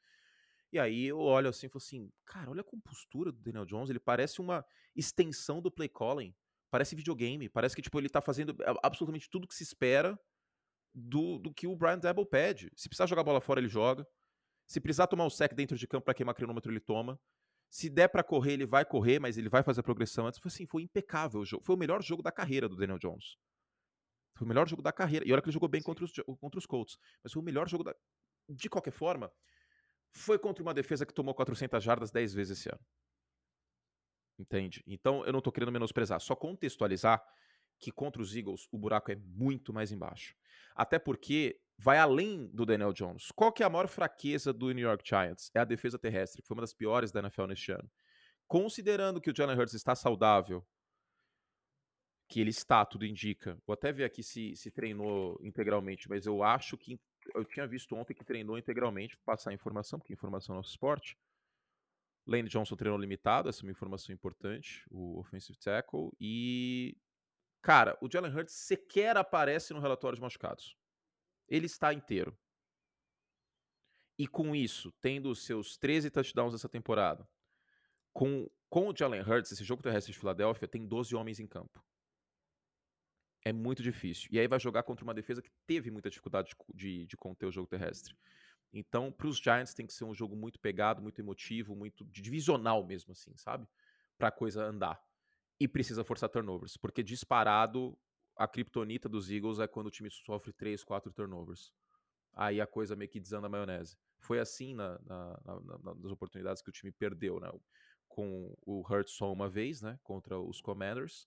[0.72, 3.88] E aí eu olho assim e falo assim, cara, olha a compostura do Daniel Jones,
[3.88, 6.34] ele parece uma extensão do play calling.
[6.70, 10.18] Parece videogame, parece que tipo, ele tá fazendo absolutamente tudo que se espera
[10.94, 12.70] do, do que o Brian Dabble pede.
[12.76, 14.06] Se precisar jogar bola fora, ele joga.
[14.66, 17.18] Se precisar tomar o sec dentro de campo para queimar cronômetro, ele toma.
[17.70, 20.38] Se der para correr, ele vai correr, mas ele vai fazer a progressão antes.
[20.38, 21.64] Foi assim, foi impecável o jogo.
[21.64, 23.36] Foi o melhor jogo da carreira do Daniel Jones.
[24.36, 25.26] Foi o melhor jogo da carreira.
[25.26, 26.98] E olha que ele jogou bem contra os, contra os Colts.
[27.22, 27.94] Mas foi o melhor jogo da.
[28.48, 29.30] De qualquer forma,
[30.12, 32.80] foi contra uma defesa que tomou 400 jardas 10 vezes esse ano.
[34.38, 34.82] Entende?
[34.86, 36.20] Então eu não tô querendo menosprezar.
[36.20, 37.22] Só contextualizar
[37.78, 40.34] que contra os Eagles o buraco é muito mais embaixo.
[40.74, 43.30] Até porque vai além do Daniel Jones.
[43.34, 45.50] Qual que é a maior fraqueza do New York Giants?
[45.54, 47.90] É a defesa terrestre, que foi uma das piores da NFL neste ano.
[48.46, 50.66] Considerando que o Jalen Hurts está saudável,
[52.28, 53.58] que ele está, tudo indica.
[53.66, 57.00] Vou até ver aqui se, se treinou integralmente, mas eu acho que
[57.34, 61.16] eu tinha visto ontem que treinou integralmente, passar a informação, porque informação é nosso esporte.
[62.26, 66.10] Lane Johnson treinou limitado, essa é uma informação importante, o offensive tackle.
[66.20, 66.96] E,
[67.62, 70.76] cara, o Jalen Hurts sequer aparece no relatório de machucados.
[71.48, 72.36] Ele está inteiro.
[74.18, 77.26] E com isso, tendo os seus 13 touchdowns essa temporada,
[78.12, 81.82] com, com o Jalen Hurts, esse jogo terrestre de Filadélfia tem 12 homens em campo.
[83.44, 84.28] É muito difícil.
[84.32, 87.52] E aí vai jogar contra uma defesa que teve muita dificuldade de, de, conter o
[87.52, 88.14] jogo terrestre.
[88.72, 92.84] Então, para os Giants tem que ser um jogo muito pegado, muito emotivo, muito divisional
[92.84, 93.66] mesmo, assim, sabe?
[94.18, 95.00] Para a coisa andar.
[95.58, 97.98] E precisa forçar turnovers, porque disparado
[98.36, 101.72] a criptonita dos Eagles é quando o time sofre 3, 4 turnovers.
[102.34, 103.96] Aí a coisa meio que desanda a maionese.
[104.20, 107.50] Foi assim na, na, na, nas oportunidades que o time perdeu, né?
[108.06, 109.98] Com o Hurts só uma vez, né?
[110.02, 111.26] Contra os Commanders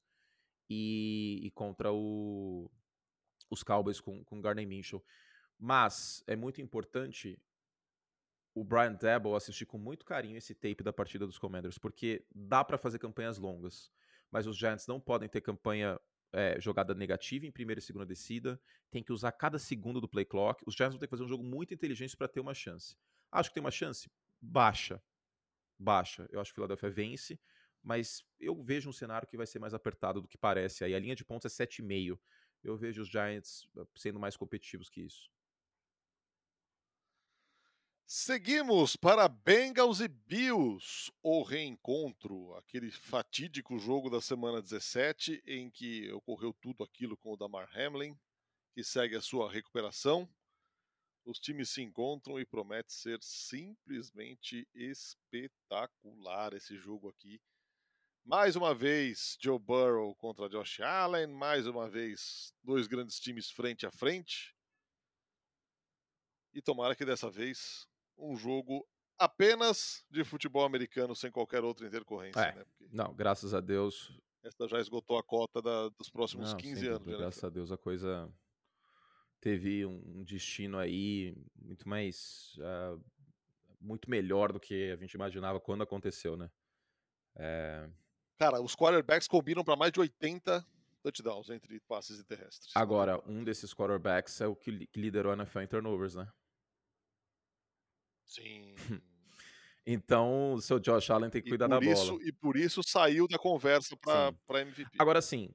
[0.73, 2.71] e, e contra o,
[3.49, 5.03] os Cowboys com, com Gardner Minshew.
[5.59, 7.37] Mas é muito importante
[8.55, 12.63] o Brian Dabble assistir com muito carinho esse tape da partida dos Commanders, porque dá
[12.63, 13.91] para fazer campanhas longas,
[14.31, 15.99] mas os Giants não podem ter campanha
[16.31, 20.23] é, jogada negativa em primeira e segunda descida, tem que usar cada segundo do play
[20.23, 20.63] clock.
[20.65, 22.95] Os Giants vão ter que fazer um jogo muito inteligente para ter uma chance.
[23.29, 25.03] Acho que tem uma chance baixa,
[25.77, 26.29] baixa.
[26.31, 27.37] Eu acho que o Philadelphia vence,
[27.83, 30.83] mas eu vejo um cenário que vai ser mais apertado do que parece.
[30.83, 32.19] Aí a linha de pontos é 7,5.
[32.63, 35.31] Eu vejo os Giants ah, sendo mais competitivos que isso.
[38.13, 46.11] Seguimos para Bengals e Bills, o reencontro, aquele fatídico jogo da semana 17 em que
[46.11, 48.19] ocorreu tudo aquilo com o Damar Hamlin,
[48.73, 50.29] que segue a sua recuperação.
[51.23, 57.39] Os times se encontram e promete ser simplesmente espetacular esse jogo aqui.
[58.23, 61.27] Mais uma vez, Joe Burrow contra Josh Allen.
[61.27, 64.55] Mais uma vez, dois grandes times frente a frente.
[66.53, 72.39] E tomara que dessa vez um jogo apenas de futebol americano, sem qualquer outra intercorrência.
[72.39, 72.65] É, né?
[72.91, 74.11] Não, graças a Deus.
[74.43, 76.99] Esta já esgotou a cota da, dos próximos não, 15 anos.
[76.99, 78.31] Dúvida, graças a Deus a coisa
[79.41, 82.55] teve um destino aí muito mais.
[82.57, 83.03] Uh,
[83.79, 86.51] muito melhor do que a gente imaginava quando aconteceu, né?
[87.35, 87.89] É,
[88.41, 90.65] Cara, os quarterbacks combinam para mais de 80
[91.03, 92.71] touchdowns entre passes e terrestres.
[92.75, 96.27] Agora, um desses quarterbacks é o que, liderou a NFL em turnovers, né?
[98.25, 98.73] Sim.
[99.85, 102.23] então, o seu Josh Allen tem que cuidar da isso, bola.
[102.23, 104.89] E por isso saiu da conversa para MVP.
[104.97, 105.53] Agora sim,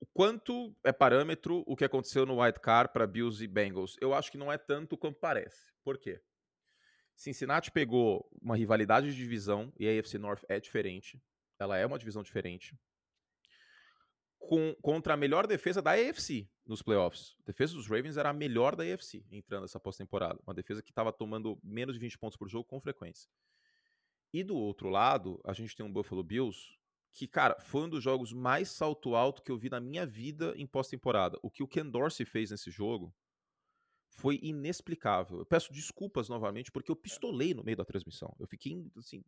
[0.00, 3.94] o quanto é parâmetro o que aconteceu no White Card para Bills e Bengals?
[4.00, 5.70] Eu acho que não é tanto quanto parece.
[5.84, 6.18] Por quê?
[7.16, 11.20] Cincinnati pegou uma rivalidade de divisão e a AFC North é diferente.
[11.58, 12.78] Ela é uma divisão diferente.
[14.38, 17.34] Com, contra a melhor defesa da AFC nos playoffs.
[17.40, 20.38] A defesa dos Ravens era a melhor da AFC entrando essa pós-temporada.
[20.46, 23.30] Uma defesa que estava tomando menos de 20 pontos por jogo com frequência.
[24.32, 26.76] E do outro lado, a gente tem um Buffalo Bills
[27.12, 30.52] que, cara, foi um dos jogos mais salto alto que eu vi na minha vida
[30.54, 31.38] em pós-temporada.
[31.42, 33.14] O que o Ken Dorsey fez nesse jogo
[34.16, 35.38] foi inexplicável.
[35.38, 37.00] Eu peço desculpas novamente porque eu é.
[37.00, 38.34] pistolei no meio da transmissão.
[38.40, 39.22] Eu fiquei assim.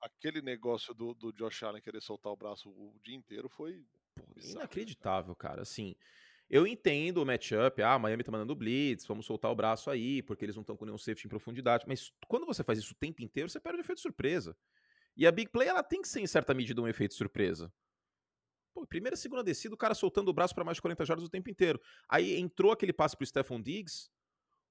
[0.00, 3.84] Aquele negócio do, do Josh Allen querer soltar o braço o dia inteiro foi
[4.14, 5.62] Pô, bizarro, né, inacreditável, cara.
[5.62, 5.94] Assim,
[6.48, 10.44] eu entendo o matchup, ah, Miami tá mandando blitz, vamos soltar o braço aí, porque
[10.44, 11.84] eles não estão com nenhum safety em profundidade.
[11.86, 14.56] Mas quando você faz isso o tempo inteiro, você perde o efeito surpresa.
[15.16, 17.72] E a big play, ela tem que ser, em certa medida, um efeito surpresa.
[18.74, 21.24] Pô, primeira e segunda descida, o cara soltando o braço para mais de 40 jardas
[21.24, 21.80] o tempo inteiro.
[22.08, 24.10] Aí entrou aquele passe pro Stephon Diggs,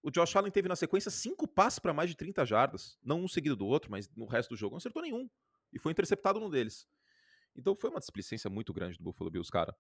[0.04, 2.98] o Josh Allen teve na sequência cinco passes para mais de 30 jardas.
[3.02, 5.30] Não um seguido do outro, mas no resto do jogo não acertou nenhum.
[5.72, 6.86] E foi interceptado num deles.
[7.56, 9.74] Então foi uma displicência muito grande do Buffalo Bills, cara.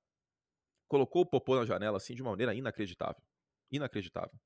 [0.87, 3.21] Colocou o Popô na janela assim de uma maneira inacreditável.
[3.69, 4.39] Inacreditável.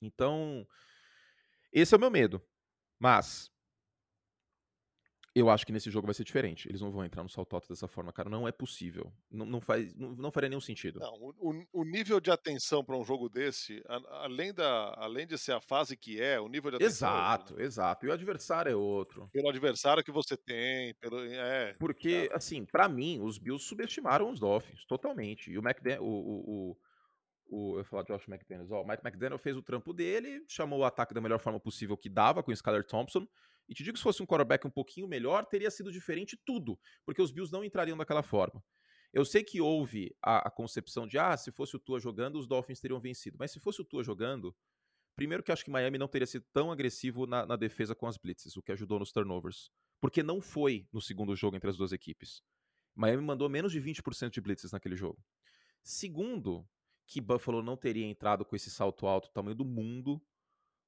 [0.00, 0.66] Então,
[1.72, 2.42] esse é o meu medo.
[2.98, 3.48] Mas
[5.34, 6.68] Eu acho que nesse jogo vai ser diferente.
[6.68, 8.28] Eles não vão entrar no salto alto dessa forma, cara.
[8.28, 9.10] Não é possível.
[9.30, 11.00] Não, não faz, não, não, faria nenhum sentido.
[11.00, 15.38] Não, o, o nível de atenção para um jogo desse, a, além, da, além de
[15.38, 17.08] ser a fase que é, o nível de atenção.
[17.08, 17.64] Exato, é outro, né?
[17.64, 18.06] exato.
[18.06, 19.30] E o adversário é outro.
[19.32, 21.18] Pelo adversário que você tem, pelo.
[21.24, 25.50] É, Porque, assim, para mim, os Bills subestimaram os Dolphins totalmente.
[25.50, 26.02] E o McDaniel.
[26.02, 26.76] O, o,
[27.48, 28.70] o, eu ia falar Josh McDaniels.
[28.70, 31.96] Ó, o Mike McDaniel fez o trampo dele, chamou o ataque da melhor forma possível
[31.96, 33.26] que dava com o Skyler Thompson
[33.68, 36.78] e te digo que se fosse um quarterback um pouquinho melhor, teria sido diferente tudo,
[37.04, 38.62] porque os Bills não entrariam daquela forma.
[39.12, 42.46] Eu sei que houve a, a, concepção de, ah, se fosse o Tua jogando, os
[42.46, 43.36] Dolphins teriam vencido.
[43.38, 44.56] Mas se fosse o Tua jogando,
[45.14, 48.16] primeiro que acho que Miami não teria sido tão agressivo na, na defesa com as
[48.16, 49.70] blitzes, o que ajudou nos turnovers.
[50.00, 52.42] Porque não foi no segundo jogo entre as duas equipes.
[52.94, 55.22] Miami mandou menos de 20% de blitzes naquele jogo.
[55.82, 56.66] Segundo,
[57.06, 60.22] que Buffalo não teria entrado com esse salto alto, tamanho do mundo,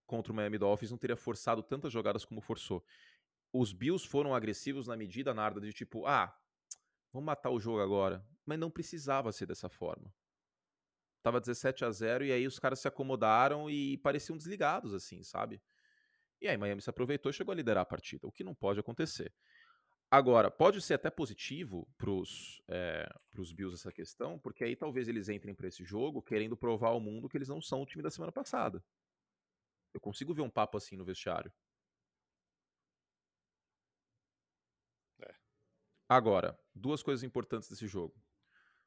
[0.06, 2.84] contra o Miami Dolphins não teria forçado tantas jogadas como forçou.
[3.52, 6.36] Os Bills foram agressivos na medida, Narda, de tipo, ah,
[7.12, 8.24] vamos matar o jogo agora.
[8.44, 10.12] Mas não precisava ser dessa forma.
[11.22, 15.62] Tava 17 a 0 e aí os caras se acomodaram e pareciam desligados, assim, sabe?
[16.40, 18.78] E aí Miami se aproveitou e chegou a liderar a partida, o que não pode
[18.78, 19.32] acontecer.
[20.10, 23.08] Agora, pode ser até positivo para os é,
[23.54, 27.28] Bills essa questão, porque aí talvez eles entrem para esse jogo querendo provar ao mundo
[27.28, 28.84] que eles não são o time da semana passada.
[29.94, 31.52] Eu consigo ver um papo assim no vestiário.
[35.22, 35.34] É.
[36.08, 38.20] Agora, duas coisas importantes desse jogo.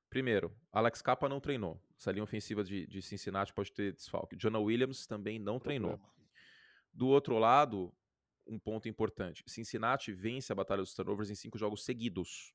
[0.09, 1.81] Primeiro, Alex Capa não treinou.
[1.97, 4.35] Essa linha ofensiva de, de Cincinnati pode ter desfalque.
[4.35, 5.99] Jonah Williams também não treinou.
[6.93, 7.93] Do outro lado,
[8.45, 9.43] um ponto importante.
[9.47, 12.53] Cincinnati vence a batalha dos turnovers em cinco jogos seguidos.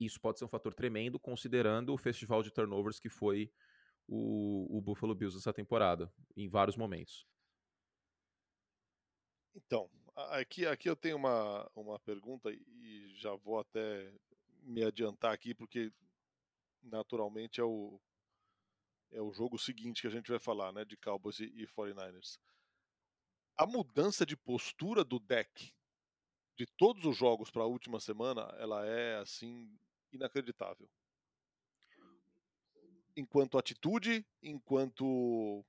[0.00, 3.52] Isso pode ser um fator tremendo, considerando o festival de turnovers que foi
[4.08, 7.26] o, o Buffalo Bills essa temporada, em vários momentos.
[9.54, 14.12] Então, aqui, aqui eu tenho uma, uma pergunta e já vou até
[14.62, 15.92] me adiantar aqui, porque
[16.82, 18.00] naturalmente é o,
[19.10, 22.38] é o jogo seguinte que a gente vai falar, né, de Cowboys e, e 49ers.
[23.56, 25.72] A mudança de postura do deck
[26.56, 29.78] de todos os jogos para a última semana, ela é assim
[30.12, 30.88] inacreditável
[33.16, 35.64] enquanto atitude, enquanto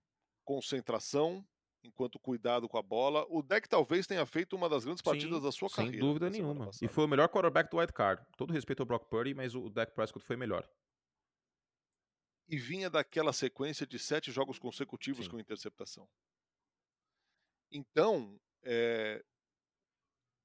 [0.45, 1.45] concentração,
[1.83, 3.25] enquanto cuidado com a bola.
[3.29, 5.97] O deck talvez tenha feito uma das grandes partidas Sim, da sua sem carreira.
[5.97, 6.69] Sem dúvida nenhuma.
[6.81, 8.25] E foi o melhor quarterback do White Card.
[8.37, 10.67] Todo respeito ao Brock Purdy, mas o deck Prescott foi melhor.
[12.47, 15.31] E vinha daquela sequência de sete jogos consecutivos Sim.
[15.31, 16.07] com interceptação.
[17.71, 19.23] Então, é...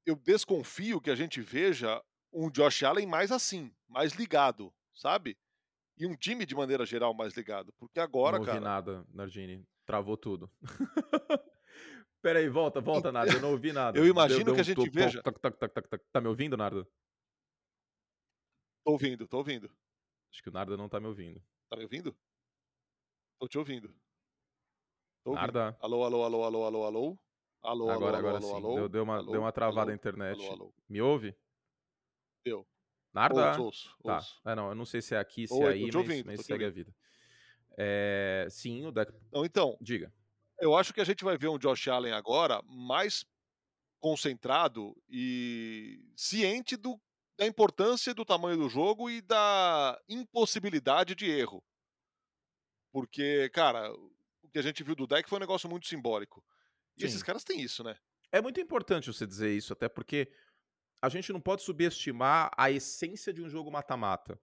[0.07, 5.37] eu desconfio que a gente veja um Josh Allen mais assim, mais ligado, sabe?
[5.99, 7.73] E um time de maneira geral mais ligado.
[7.79, 8.61] Porque agora, não cara.
[8.61, 9.67] Não ouvi nada, Nardini.
[9.85, 10.51] Travou tudo.
[12.21, 13.33] Peraí, volta, volta, Nardo.
[13.33, 13.99] Eu não ouvi nada.
[13.99, 15.23] Eu imagino deu, deu que a gente veja.
[16.13, 16.87] Tá me ouvindo, Nardo?
[18.85, 19.71] Tô ouvindo, tô ouvindo.
[20.33, 21.43] Acho que o Nardo não tá me ouvindo.
[21.69, 22.17] Tá me ouvindo?
[23.39, 23.89] Tô te ouvindo.
[25.25, 25.41] Tô ouvindo.
[25.41, 25.77] Narda.
[25.81, 27.19] Alô, alô, alô, alô, alô, alô.
[27.63, 28.55] Alô, agora, alô, agora alô, sim.
[28.55, 30.39] alô, deu, deu, uma, alô, deu uma travada alô, a internet.
[30.89, 31.37] Me ouve?
[32.45, 32.67] Deu.
[33.13, 33.51] Narda?
[33.51, 34.17] Ouço, ouço, tá.
[34.17, 34.41] ouço.
[34.45, 36.65] É, não, eu não sei se é aqui, se é aí, mas, ouvindo, mas segue
[36.65, 36.95] a vida.
[37.77, 39.13] É, sim, o deck.
[39.33, 39.77] Não, então.
[39.81, 40.13] Diga.
[40.61, 43.25] Eu acho que a gente vai ver um Josh Allen agora mais
[44.01, 47.01] concentrado e ciente do,
[47.37, 51.63] da importância do tamanho do jogo e da impossibilidade de erro.
[52.93, 53.93] Porque, cara,
[54.43, 56.45] o que a gente viu do deck foi um negócio muito simbólico.
[56.97, 57.07] E Sim.
[57.07, 57.97] esses caras têm isso, né?
[58.33, 60.31] É muito importante você dizer isso, até porque
[61.01, 64.41] a gente não pode subestimar a essência de um jogo mata-mata,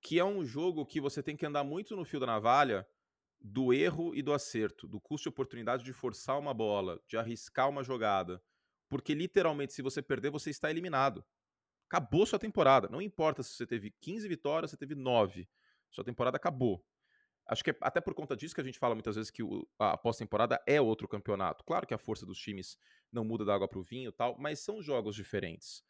[0.00, 2.86] que é um jogo que você tem que andar muito no fio da navalha
[3.40, 7.68] do erro e do acerto, do custo de oportunidade de forçar uma bola, de arriscar
[7.68, 8.42] uma jogada,
[8.88, 11.24] porque literalmente se você perder, você está eliminado.
[11.88, 12.88] Acabou sua temporada.
[12.88, 15.48] Não importa se você teve 15 vitórias, se teve 9.
[15.90, 16.84] Sua temporada acabou.
[17.50, 19.68] Acho que é até por conta disso que a gente fala muitas vezes que o,
[19.76, 21.64] a pós-temporada é outro campeonato.
[21.64, 22.78] Claro que a força dos times
[23.12, 25.82] não muda da água para o vinho tal, mas são jogos diferentes.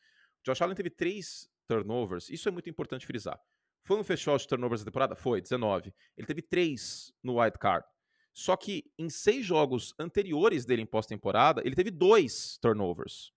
[0.43, 3.39] Josh Allen teve três turnovers, isso é muito importante frisar.
[3.85, 5.15] Foi um festival de turnovers da temporada?
[5.15, 5.95] Foi, 19.
[6.17, 7.87] Ele teve três no wild card.
[8.33, 13.35] Só que em seis jogos anteriores dele em pós-temporada, ele teve dois turnovers.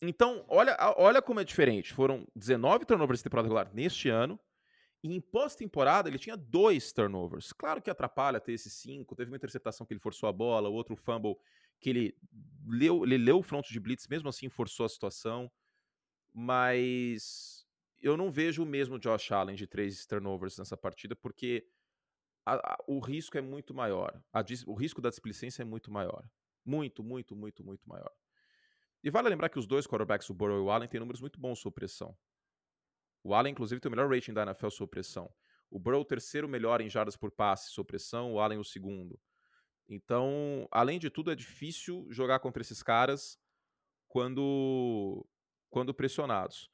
[0.00, 1.92] Então, olha, olha como é diferente.
[1.92, 4.38] Foram 19 turnovers de temporada regular neste ano
[5.02, 7.52] e em pós-temporada, ele tinha dois turnovers.
[7.52, 9.16] Claro que atrapalha ter esses cinco.
[9.16, 11.36] Teve uma interceptação que ele forçou a bola, o outro fumble
[11.80, 12.16] que ele
[12.64, 15.50] leu, ele leu o front de blitz, mesmo assim forçou a situação.
[16.32, 17.66] Mas
[18.00, 21.66] eu não vejo o mesmo Josh Allen de três turnovers nessa partida, porque
[22.46, 24.22] a, a, o risco é muito maior.
[24.32, 26.24] A, o risco da displicência é muito maior.
[26.64, 28.12] Muito, muito, muito, muito maior.
[29.02, 31.40] E vale lembrar que os dois quarterbacks, o Burrow e o Allen, têm números muito
[31.40, 32.16] bons sob pressão.
[33.22, 35.30] O Allen, inclusive, tem o melhor rating da NFL sob pressão.
[35.70, 39.18] O Burrow, terceiro melhor em jardas por passe sob pressão, o Allen, o segundo.
[39.88, 43.38] Então, além de tudo, é difícil jogar contra esses caras
[44.08, 45.26] quando,
[45.70, 46.70] quando pressionados.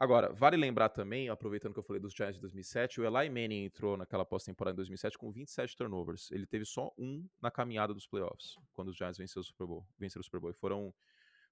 [0.00, 3.64] Agora, vale lembrar também, aproveitando que eu falei dos Giants de 2007, o Eli Manning
[3.64, 6.30] entrou naquela pós-temporada em 2007 com 27 turnovers.
[6.30, 9.84] Ele teve só um na caminhada dos playoffs, quando os Giants venceram o Super Bowl.
[9.98, 10.50] Venceram o Super Bowl.
[10.50, 10.94] E foram,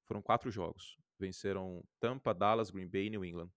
[0.05, 0.97] foram quatro jogos.
[1.19, 3.51] Venceram Tampa, Dallas, Green Bay e New England.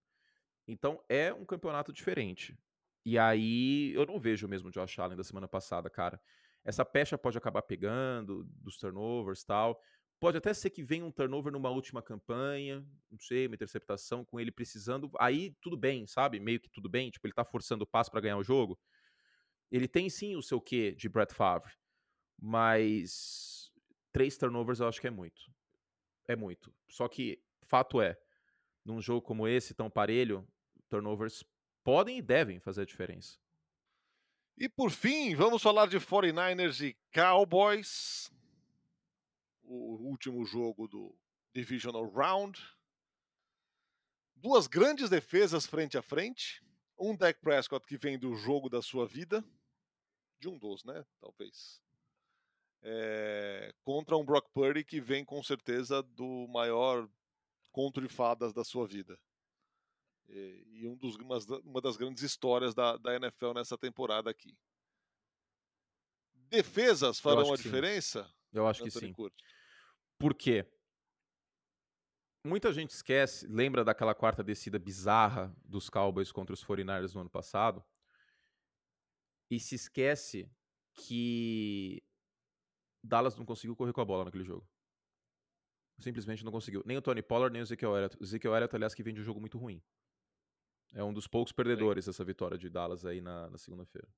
[0.66, 2.58] Então, é um campeonato diferente.
[3.04, 6.20] E aí, eu não vejo o mesmo Josh Allen da semana passada, cara.
[6.64, 9.80] Essa pecha pode acabar pegando, dos turnovers tal.
[10.20, 14.38] Pode até ser que venha um turnover numa última campanha, não sei, uma interceptação com
[14.38, 15.10] ele precisando.
[15.18, 16.38] Aí tudo bem, sabe?
[16.38, 17.10] Meio que tudo bem.
[17.10, 18.78] Tipo, ele tá forçando o passo para ganhar o jogo.
[19.70, 21.72] Ele tem sim o seu quê de Brett Favre,
[22.38, 23.72] mas
[24.12, 25.40] três turnovers eu acho que é muito.
[26.28, 26.74] É muito.
[26.88, 28.18] Só que fato é,
[28.84, 30.46] num jogo como esse, tão parelho,
[30.88, 31.44] turnovers
[31.84, 33.38] podem e devem fazer a diferença.
[34.56, 38.30] E por fim, vamos falar de 49ers e Cowboys
[39.70, 41.16] o último jogo do
[41.54, 42.60] Divisional Round.
[44.34, 46.60] Duas grandes defesas frente a frente.
[46.98, 49.44] Um Dak Prescott que vem do jogo da sua vida.
[50.40, 51.04] De um dos, né?
[51.20, 51.80] Talvez.
[52.82, 57.08] É, contra um Brock Purdy que vem com certeza do maior
[57.70, 59.18] conto de fadas da sua vida.
[60.28, 64.56] E, e um dos, uma, uma, das grandes histórias da, da NFL nessa temporada aqui.
[66.34, 68.24] Defesas farão a diferença?
[68.24, 68.34] Sim.
[68.52, 69.14] Eu acho que sim.
[70.18, 70.66] Por quê?
[72.44, 77.30] Muita gente esquece, lembra daquela quarta descida bizarra dos Cowboys contra os 49ers no ano
[77.30, 77.84] passado?
[79.50, 80.50] E se esquece
[80.94, 82.02] que
[83.02, 84.66] Dallas não conseguiu correr com a bola naquele jogo.
[86.00, 86.82] Simplesmente não conseguiu.
[86.84, 88.16] Nem o Tony Pollard, nem o Ezekiel Elliott.
[88.18, 89.82] O Ezekiel Elliott, aliás, que vem de um jogo muito ruim.
[90.92, 94.08] É um dos poucos perdedores dessa vitória de Dallas aí na, na segunda-feira.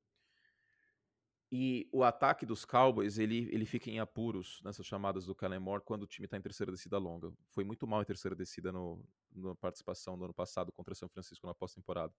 [1.55, 5.83] E o ataque dos Cowboys, ele, ele fica em apuros nessas chamadas do Kellen Moore
[5.85, 7.31] quando o time está em terceira descida longa.
[7.49, 11.47] Foi muito mal em terceira descida no, na participação do ano passado contra São Francisco
[11.47, 12.15] na pós-temporada.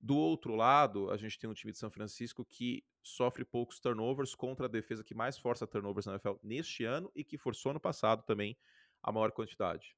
[0.00, 4.34] Do outro lado, a gente tem um time de São Francisco que sofre poucos turnovers
[4.34, 7.80] contra a defesa que mais força turnovers na NFL neste ano e que forçou no
[7.80, 8.56] passado também
[9.02, 9.96] a maior quantidade.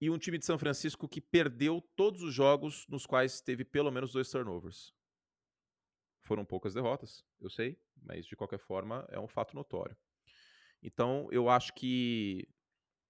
[0.00, 3.90] E um time de São Francisco que perdeu todos os jogos nos quais teve pelo
[3.90, 4.92] menos dois turnovers.
[6.22, 9.96] Foram poucas derrotas, eu sei, mas de qualquer forma é um fato notório.
[10.82, 12.48] Então, eu acho que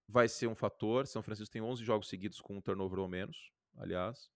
[0.06, 1.06] vai ser um fator.
[1.06, 4.30] São Francisco tem 11 jogos seguidos com um turnover ou menos, aliás.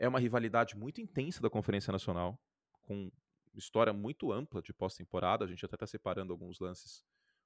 [0.00, 2.40] É uma rivalidade muito intensa da Conferência Nacional,
[2.80, 3.12] com
[3.54, 5.44] história muito ampla de pós-temporada.
[5.44, 7.04] A gente até está separando alguns lances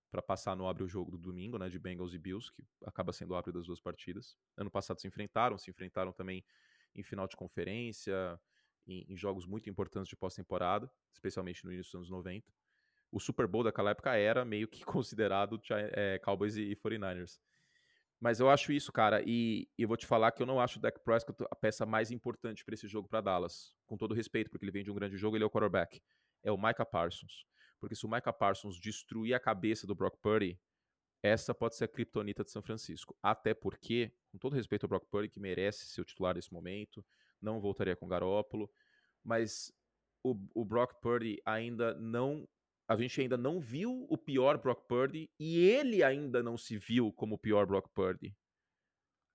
[0.09, 3.13] para passar no abre o jogo do domingo, né, de Bengals e Bills, que acaba
[3.13, 4.37] sendo o abre das duas partidas.
[4.57, 6.45] Ano passado se enfrentaram, se enfrentaram também
[6.95, 8.41] em final de conferência,
[8.87, 12.55] em, em jogos muito importantes de pós-temporada, especialmente no início dos anos 90.
[13.11, 17.41] O Super Bowl daquela época era meio que considerado é, Cowboys e 49ers.
[18.21, 20.79] Mas eu acho isso, cara, e, e eu vou te falar que eu não acho
[20.79, 23.75] o Dak Prescott a peça mais importante para esse jogo para Dallas.
[23.87, 26.01] Com todo respeito, porque ele vem de um grande jogo, ele é o quarterback.
[26.43, 27.45] É o Micah Parsons.
[27.79, 30.59] Porque se o Micah Parsons destruir a cabeça do Brock Purdy,
[31.23, 33.17] essa pode ser a criptonita de São Francisco.
[33.23, 37.05] Até porque, com todo respeito ao Brock Purdy, que merece ser o titular nesse momento,
[37.41, 38.71] não voltaria com Garópolo,
[39.23, 39.73] mas
[40.23, 42.49] o, o Brock Purdy ainda não
[42.87, 47.13] a gente ainda não viu o pior Brock Purdy e ele ainda não se viu
[47.13, 48.37] como o pior Brock Purdy.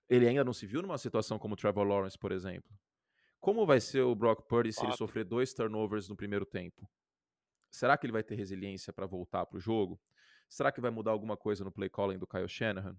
[0.08, 2.70] Ele ainda não se viu numa situação como o Trevor Lawrence, por exemplo.
[3.38, 6.88] Como vai ser o Brock Purdy se ele sofrer dois turnovers no primeiro tempo?
[7.70, 10.00] Será que ele vai ter resiliência para voltar para o jogo?
[10.48, 12.96] Será que vai mudar alguma coisa no play calling do Kyle Shanahan?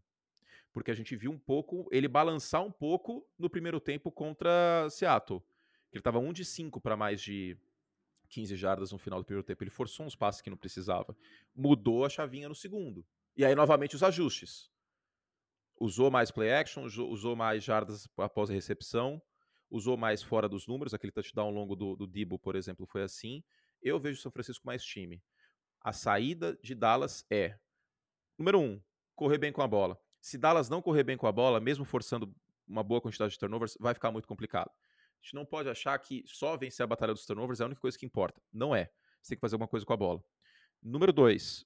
[0.71, 5.43] porque a gente viu um pouco ele balançar um pouco no primeiro tempo contra Seattle.
[5.91, 7.57] Ele estava 1 de 5 para mais de
[8.31, 9.63] 15 jardas no final do primeiro tempo.
[9.63, 11.15] Ele forçou uns passes que não precisava.
[11.53, 13.05] Mudou a chavinha no segundo.
[13.35, 14.69] E aí, novamente, os ajustes.
[15.79, 19.21] Usou mais play action, usou mais jardas após a recepção,
[19.69, 20.93] usou mais fora dos números.
[20.93, 23.43] Aquele touchdown longo do, do Debo, por exemplo, foi assim.
[23.81, 25.21] Eu vejo o São Francisco mais time.
[25.81, 27.57] A saída de Dallas é:
[28.37, 28.81] número um,
[29.15, 29.99] correr bem com a bola.
[30.21, 32.33] Se Dallas não correr bem com a bola, mesmo forçando
[32.67, 34.71] uma boa quantidade de turnovers, vai ficar muito complicado.
[35.21, 37.81] A gente não pode achar que só vencer a batalha dos turnovers é a única
[37.81, 38.41] coisa que importa.
[38.51, 38.91] Não é.
[39.21, 40.23] Você tem que fazer alguma coisa com a bola.
[40.81, 41.65] Número dois,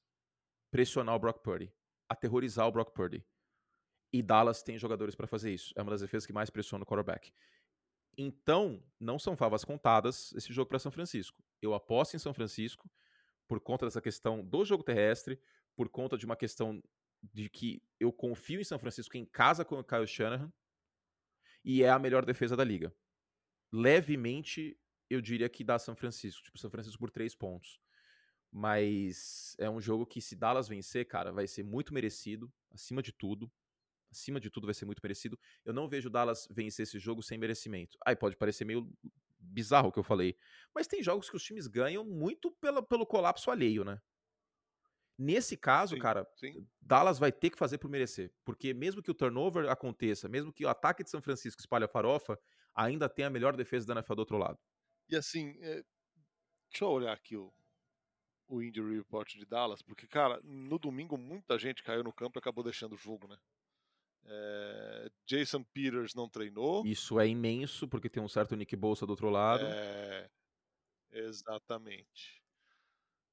[0.70, 1.74] pressionar o Brock Purdy.
[2.10, 3.26] Aterrorizar o Brock Purdy.
[4.12, 5.74] E Dallas tem jogadores para fazer isso.
[5.76, 7.32] É uma das defesas que mais pressiona o quarterback.
[8.18, 11.42] Então, não são favas contadas esse jogo para São Francisco.
[11.62, 12.90] Eu aposto em São Francisco
[13.48, 15.40] por conta dessa questão do jogo terrestre,
[15.76, 16.82] por conta de uma questão
[17.22, 20.52] de que eu confio em São Francisco em casa com o Kyle Shanahan
[21.64, 22.94] e é a melhor defesa da liga.
[23.76, 26.42] Levemente, eu diria que dá São Francisco.
[26.42, 27.78] Tipo, São Francisco por três pontos.
[28.50, 33.12] Mas é um jogo que, se Dallas vencer, cara, vai ser muito merecido, acima de
[33.12, 33.52] tudo.
[34.10, 35.38] Acima de tudo, vai ser muito merecido.
[35.66, 37.98] Eu não vejo Dallas vencer esse jogo sem merecimento.
[38.06, 38.90] Aí pode parecer meio
[39.38, 40.38] bizarro o que eu falei.
[40.74, 44.02] Mas tem jogos que os times ganham muito pela, pelo colapso alheio, né?
[45.18, 46.66] Nesse caso, sim, cara, sim.
[46.82, 48.34] Dallas vai ter que fazer por merecer.
[48.46, 51.90] Porque mesmo que o turnover aconteça, mesmo que o ataque de São Francisco espalhe a
[51.90, 52.40] farofa,
[52.76, 54.60] ainda tem a melhor defesa da NFL do outro lado.
[55.10, 55.84] E assim, é...
[56.70, 57.54] deixa eu olhar aqui o,
[58.48, 62.40] o injury report de Dallas, porque, cara, no domingo muita gente caiu no campo e
[62.40, 63.38] acabou deixando o jogo, né?
[64.26, 65.12] É...
[65.26, 66.86] Jason Peters não treinou.
[66.86, 69.66] Isso é imenso, porque tem um certo Nick Bolsa do outro lado.
[69.66, 70.30] É...
[71.12, 72.44] Exatamente.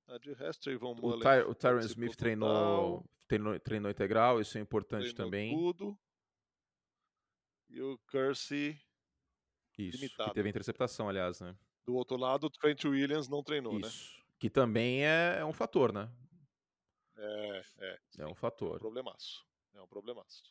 [0.07, 4.61] Ah, de resto, Trayvon o, Ty o Tyron Smith treinou, treinou, treinou, integral, isso é
[4.61, 5.57] importante treinou também.
[5.57, 5.99] Tudo.
[7.71, 8.79] E o Kersey.
[9.79, 10.29] Isso, limitado.
[10.29, 11.57] que teve interceptação, aliás, né?
[11.85, 13.87] Do outro lado, o Trent Williams não treinou, né?
[13.87, 14.17] isso.
[14.17, 14.23] né?
[14.39, 16.11] Que também é, é, um fator, né?
[17.17, 17.99] É, é.
[18.19, 18.73] É um fator.
[18.73, 19.47] É um problemaço.
[19.75, 20.43] É um problemaço.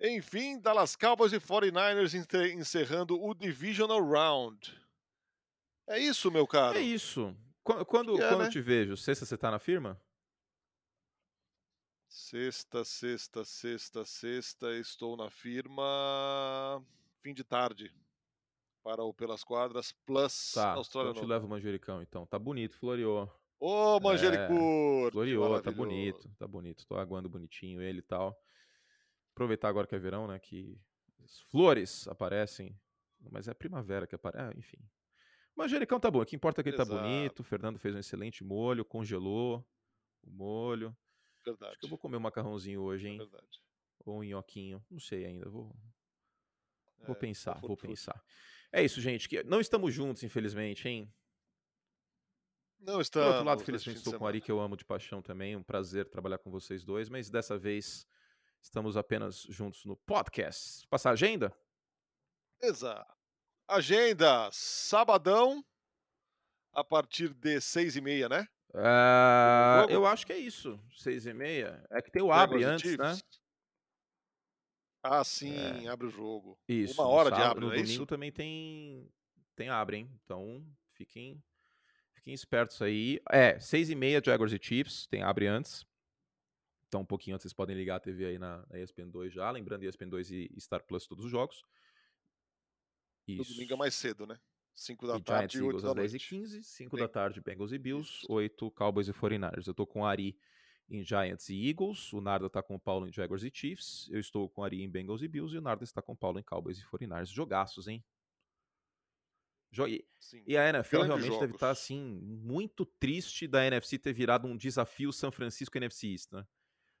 [0.00, 2.14] Enfim, Dallas Cowboys e 49ers
[2.54, 4.80] encerrando o Divisional Round.
[5.88, 6.78] É isso, meu caro.
[6.78, 7.34] É isso.
[7.64, 8.46] Quando, quando, é, quando né?
[8.46, 8.96] eu te vejo?
[8.96, 10.00] Sexta você tá na firma?
[12.08, 16.82] Sexta, sexta, sexta, sexta, estou na firma.
[17.20, 17.94] Fim de tarde.
[18.82, 21.10] Para o Pelas Quadras Plus tá, Austrália.
[21.10, 22.24] Então eu te levo o manjericão, então.
[22.26, 23.30] Tá bonito, floreou.
[23.60, 25.08] Ô, manjericur!
[25.08, 26.86] É, floreou, tá bonito, tá bonito.
[26.86, 28.34] Tô aguando bonitinho ele e tal.
[29.32, 30.38] Aproveitar agora que é verão, né?
[30.38, 30.80] Que
[31.22, 32.74] as flores aparecem.
[33.30, 34.48] Mas é primavera que aparece.
[34.48, 34.78] Ah, enfim,
[35.54, 36.22] manjericão tá bom.
[36.22, 37.40] O que importa é que ele tá bonito.
[37.40, 39.62] O Fernando fez um excelente molho, congelou
[40.22, 40.96] o molho.
[41.50, 41.72] Verdade.
[41.72, 43.18] Acho que eu vou comer um macarrãozinho hoje, hein?
[43.18, 43.62] Verdade.
[44.04, 44.84] Ou um nhoquinho.
[44.90, 45.48] Não sei ainda.
[45.48, 45.74] Vou,
[47.06, 48.22] vou é, pensar, vou pensar.
[48.72, 49.28] É isso, gente.
[49.28, 51.12] Que não estamos juntos, infelizmente, hein?
[52.78, 53.28] Não estamos.
[53.28, 55.56] Do outro lado, felizmente, estou com o Ari, que eu amo de paixão também.
[55.56, 57.08] Um prazer trabalhar com vocês dois.
[57.08, 58.06] Mas dessa vez
[58.60, 60.86] estamos apenas juntos no podcast.
[60.88, 61.52] Passar a agenda?
[62.60, 63.16] Exato.
[63.66, 65.64] Agenda, sabadão,
[66.72, 68.48] a partir de seis e meia, né?
[68.74, 71.82] Uh, eu acho que é isso, seis e meia.
[71.90, 73.16] É que tem o abre antes, né?
[75.02, 75.88] Ah, sim, é.
[75.88, 76.58] abre o jogo.
[76.68, 77.00] Isso.
[77.00, 78.06] Uma hora sábado, de abre, no é domingo isso?
[78.06, 79.10] também tem,
[79.56, 80.10] tem abre, hein?
[80.24, 81.42] Então, fiquem,
[82.14, 83.20] fiquem espertos aí.
[83.30, 85.86] É, seis e meia, Jaguars e Chiefs, tem abre antes.
[86.88, 89.50] Então, um pouquinho antes, vocês podem ligar a TV aí na, na ESPN 2 já.
[89.50, 91.62] Lembrando, ESPN 2 e Star Plus todos os jogos.
[93.26, 93.50] Isso.
[93.50, 94.38] No domingo é mais cedo, né?
[94.78, 97.72] 5 da e tarde Giants, e 8 às 10 e 15 5 da tarde Bengals
[97.72, 99.66] e Bills, 8 Cowboys e 49ers.
[99.66, 100.38] Eu tô com o Ari
[100.88, 104.20] em Giants e Eagles, o Narda tá com o Paulo em Jaguars e Chiefs, eu
[104.20, 106.38] estou com o Ari em Bengals e Bills e o Narda está com o Paulo
[106.38, 107.26] em Cowboys e 49ers.
[107.26, 108.04] Jogaços, hein?
[109.70, 110.02] Jo e,
[110.46, 111.40] e a NFL realmente jogos.
[111.40, 116.08] deve estar tá, assim muito triste da NFC ter virado um desafio São Francisco NFC
[116.08, 116.46] East, né?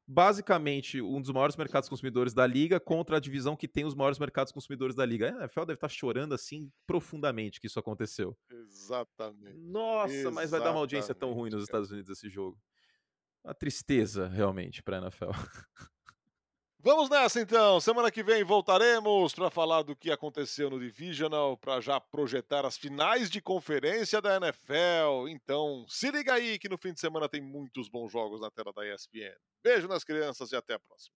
[0.08, 4.18] Basicamente um dos maiores mercados consumidores da liga contra a divisão que tem os maiores
[4.18, 5.26] mercados consumidores da liga.
[5.26, 8.34] A NFL deve estar chorando assim profundamente que isso aconteceu.
[8.50, 9.58] Exatamente.
[9.58, 12.58] Nossa, Exatamente, mas vai dar uma audiência tão ruim nos Estados Unidos esse jogo.
[13.44, 15.30] Uma tristeza realmente para a NFL.
[16.90, 17.78] Vamos nessa então.
[17.82, 22.78] Semana que vem voltaremos para falar do que aconteceu no Divisional, para já projetar as
[22.78, 25.28] finais de conferência da NFL.
[25.28, 28.72] Então, se liga aí que no fim de semana tem muitos bons jogos na tela
[28.72, 29.36] da ESPN.
[29.62, 31.14] Beijo nas crianças e até a próxima.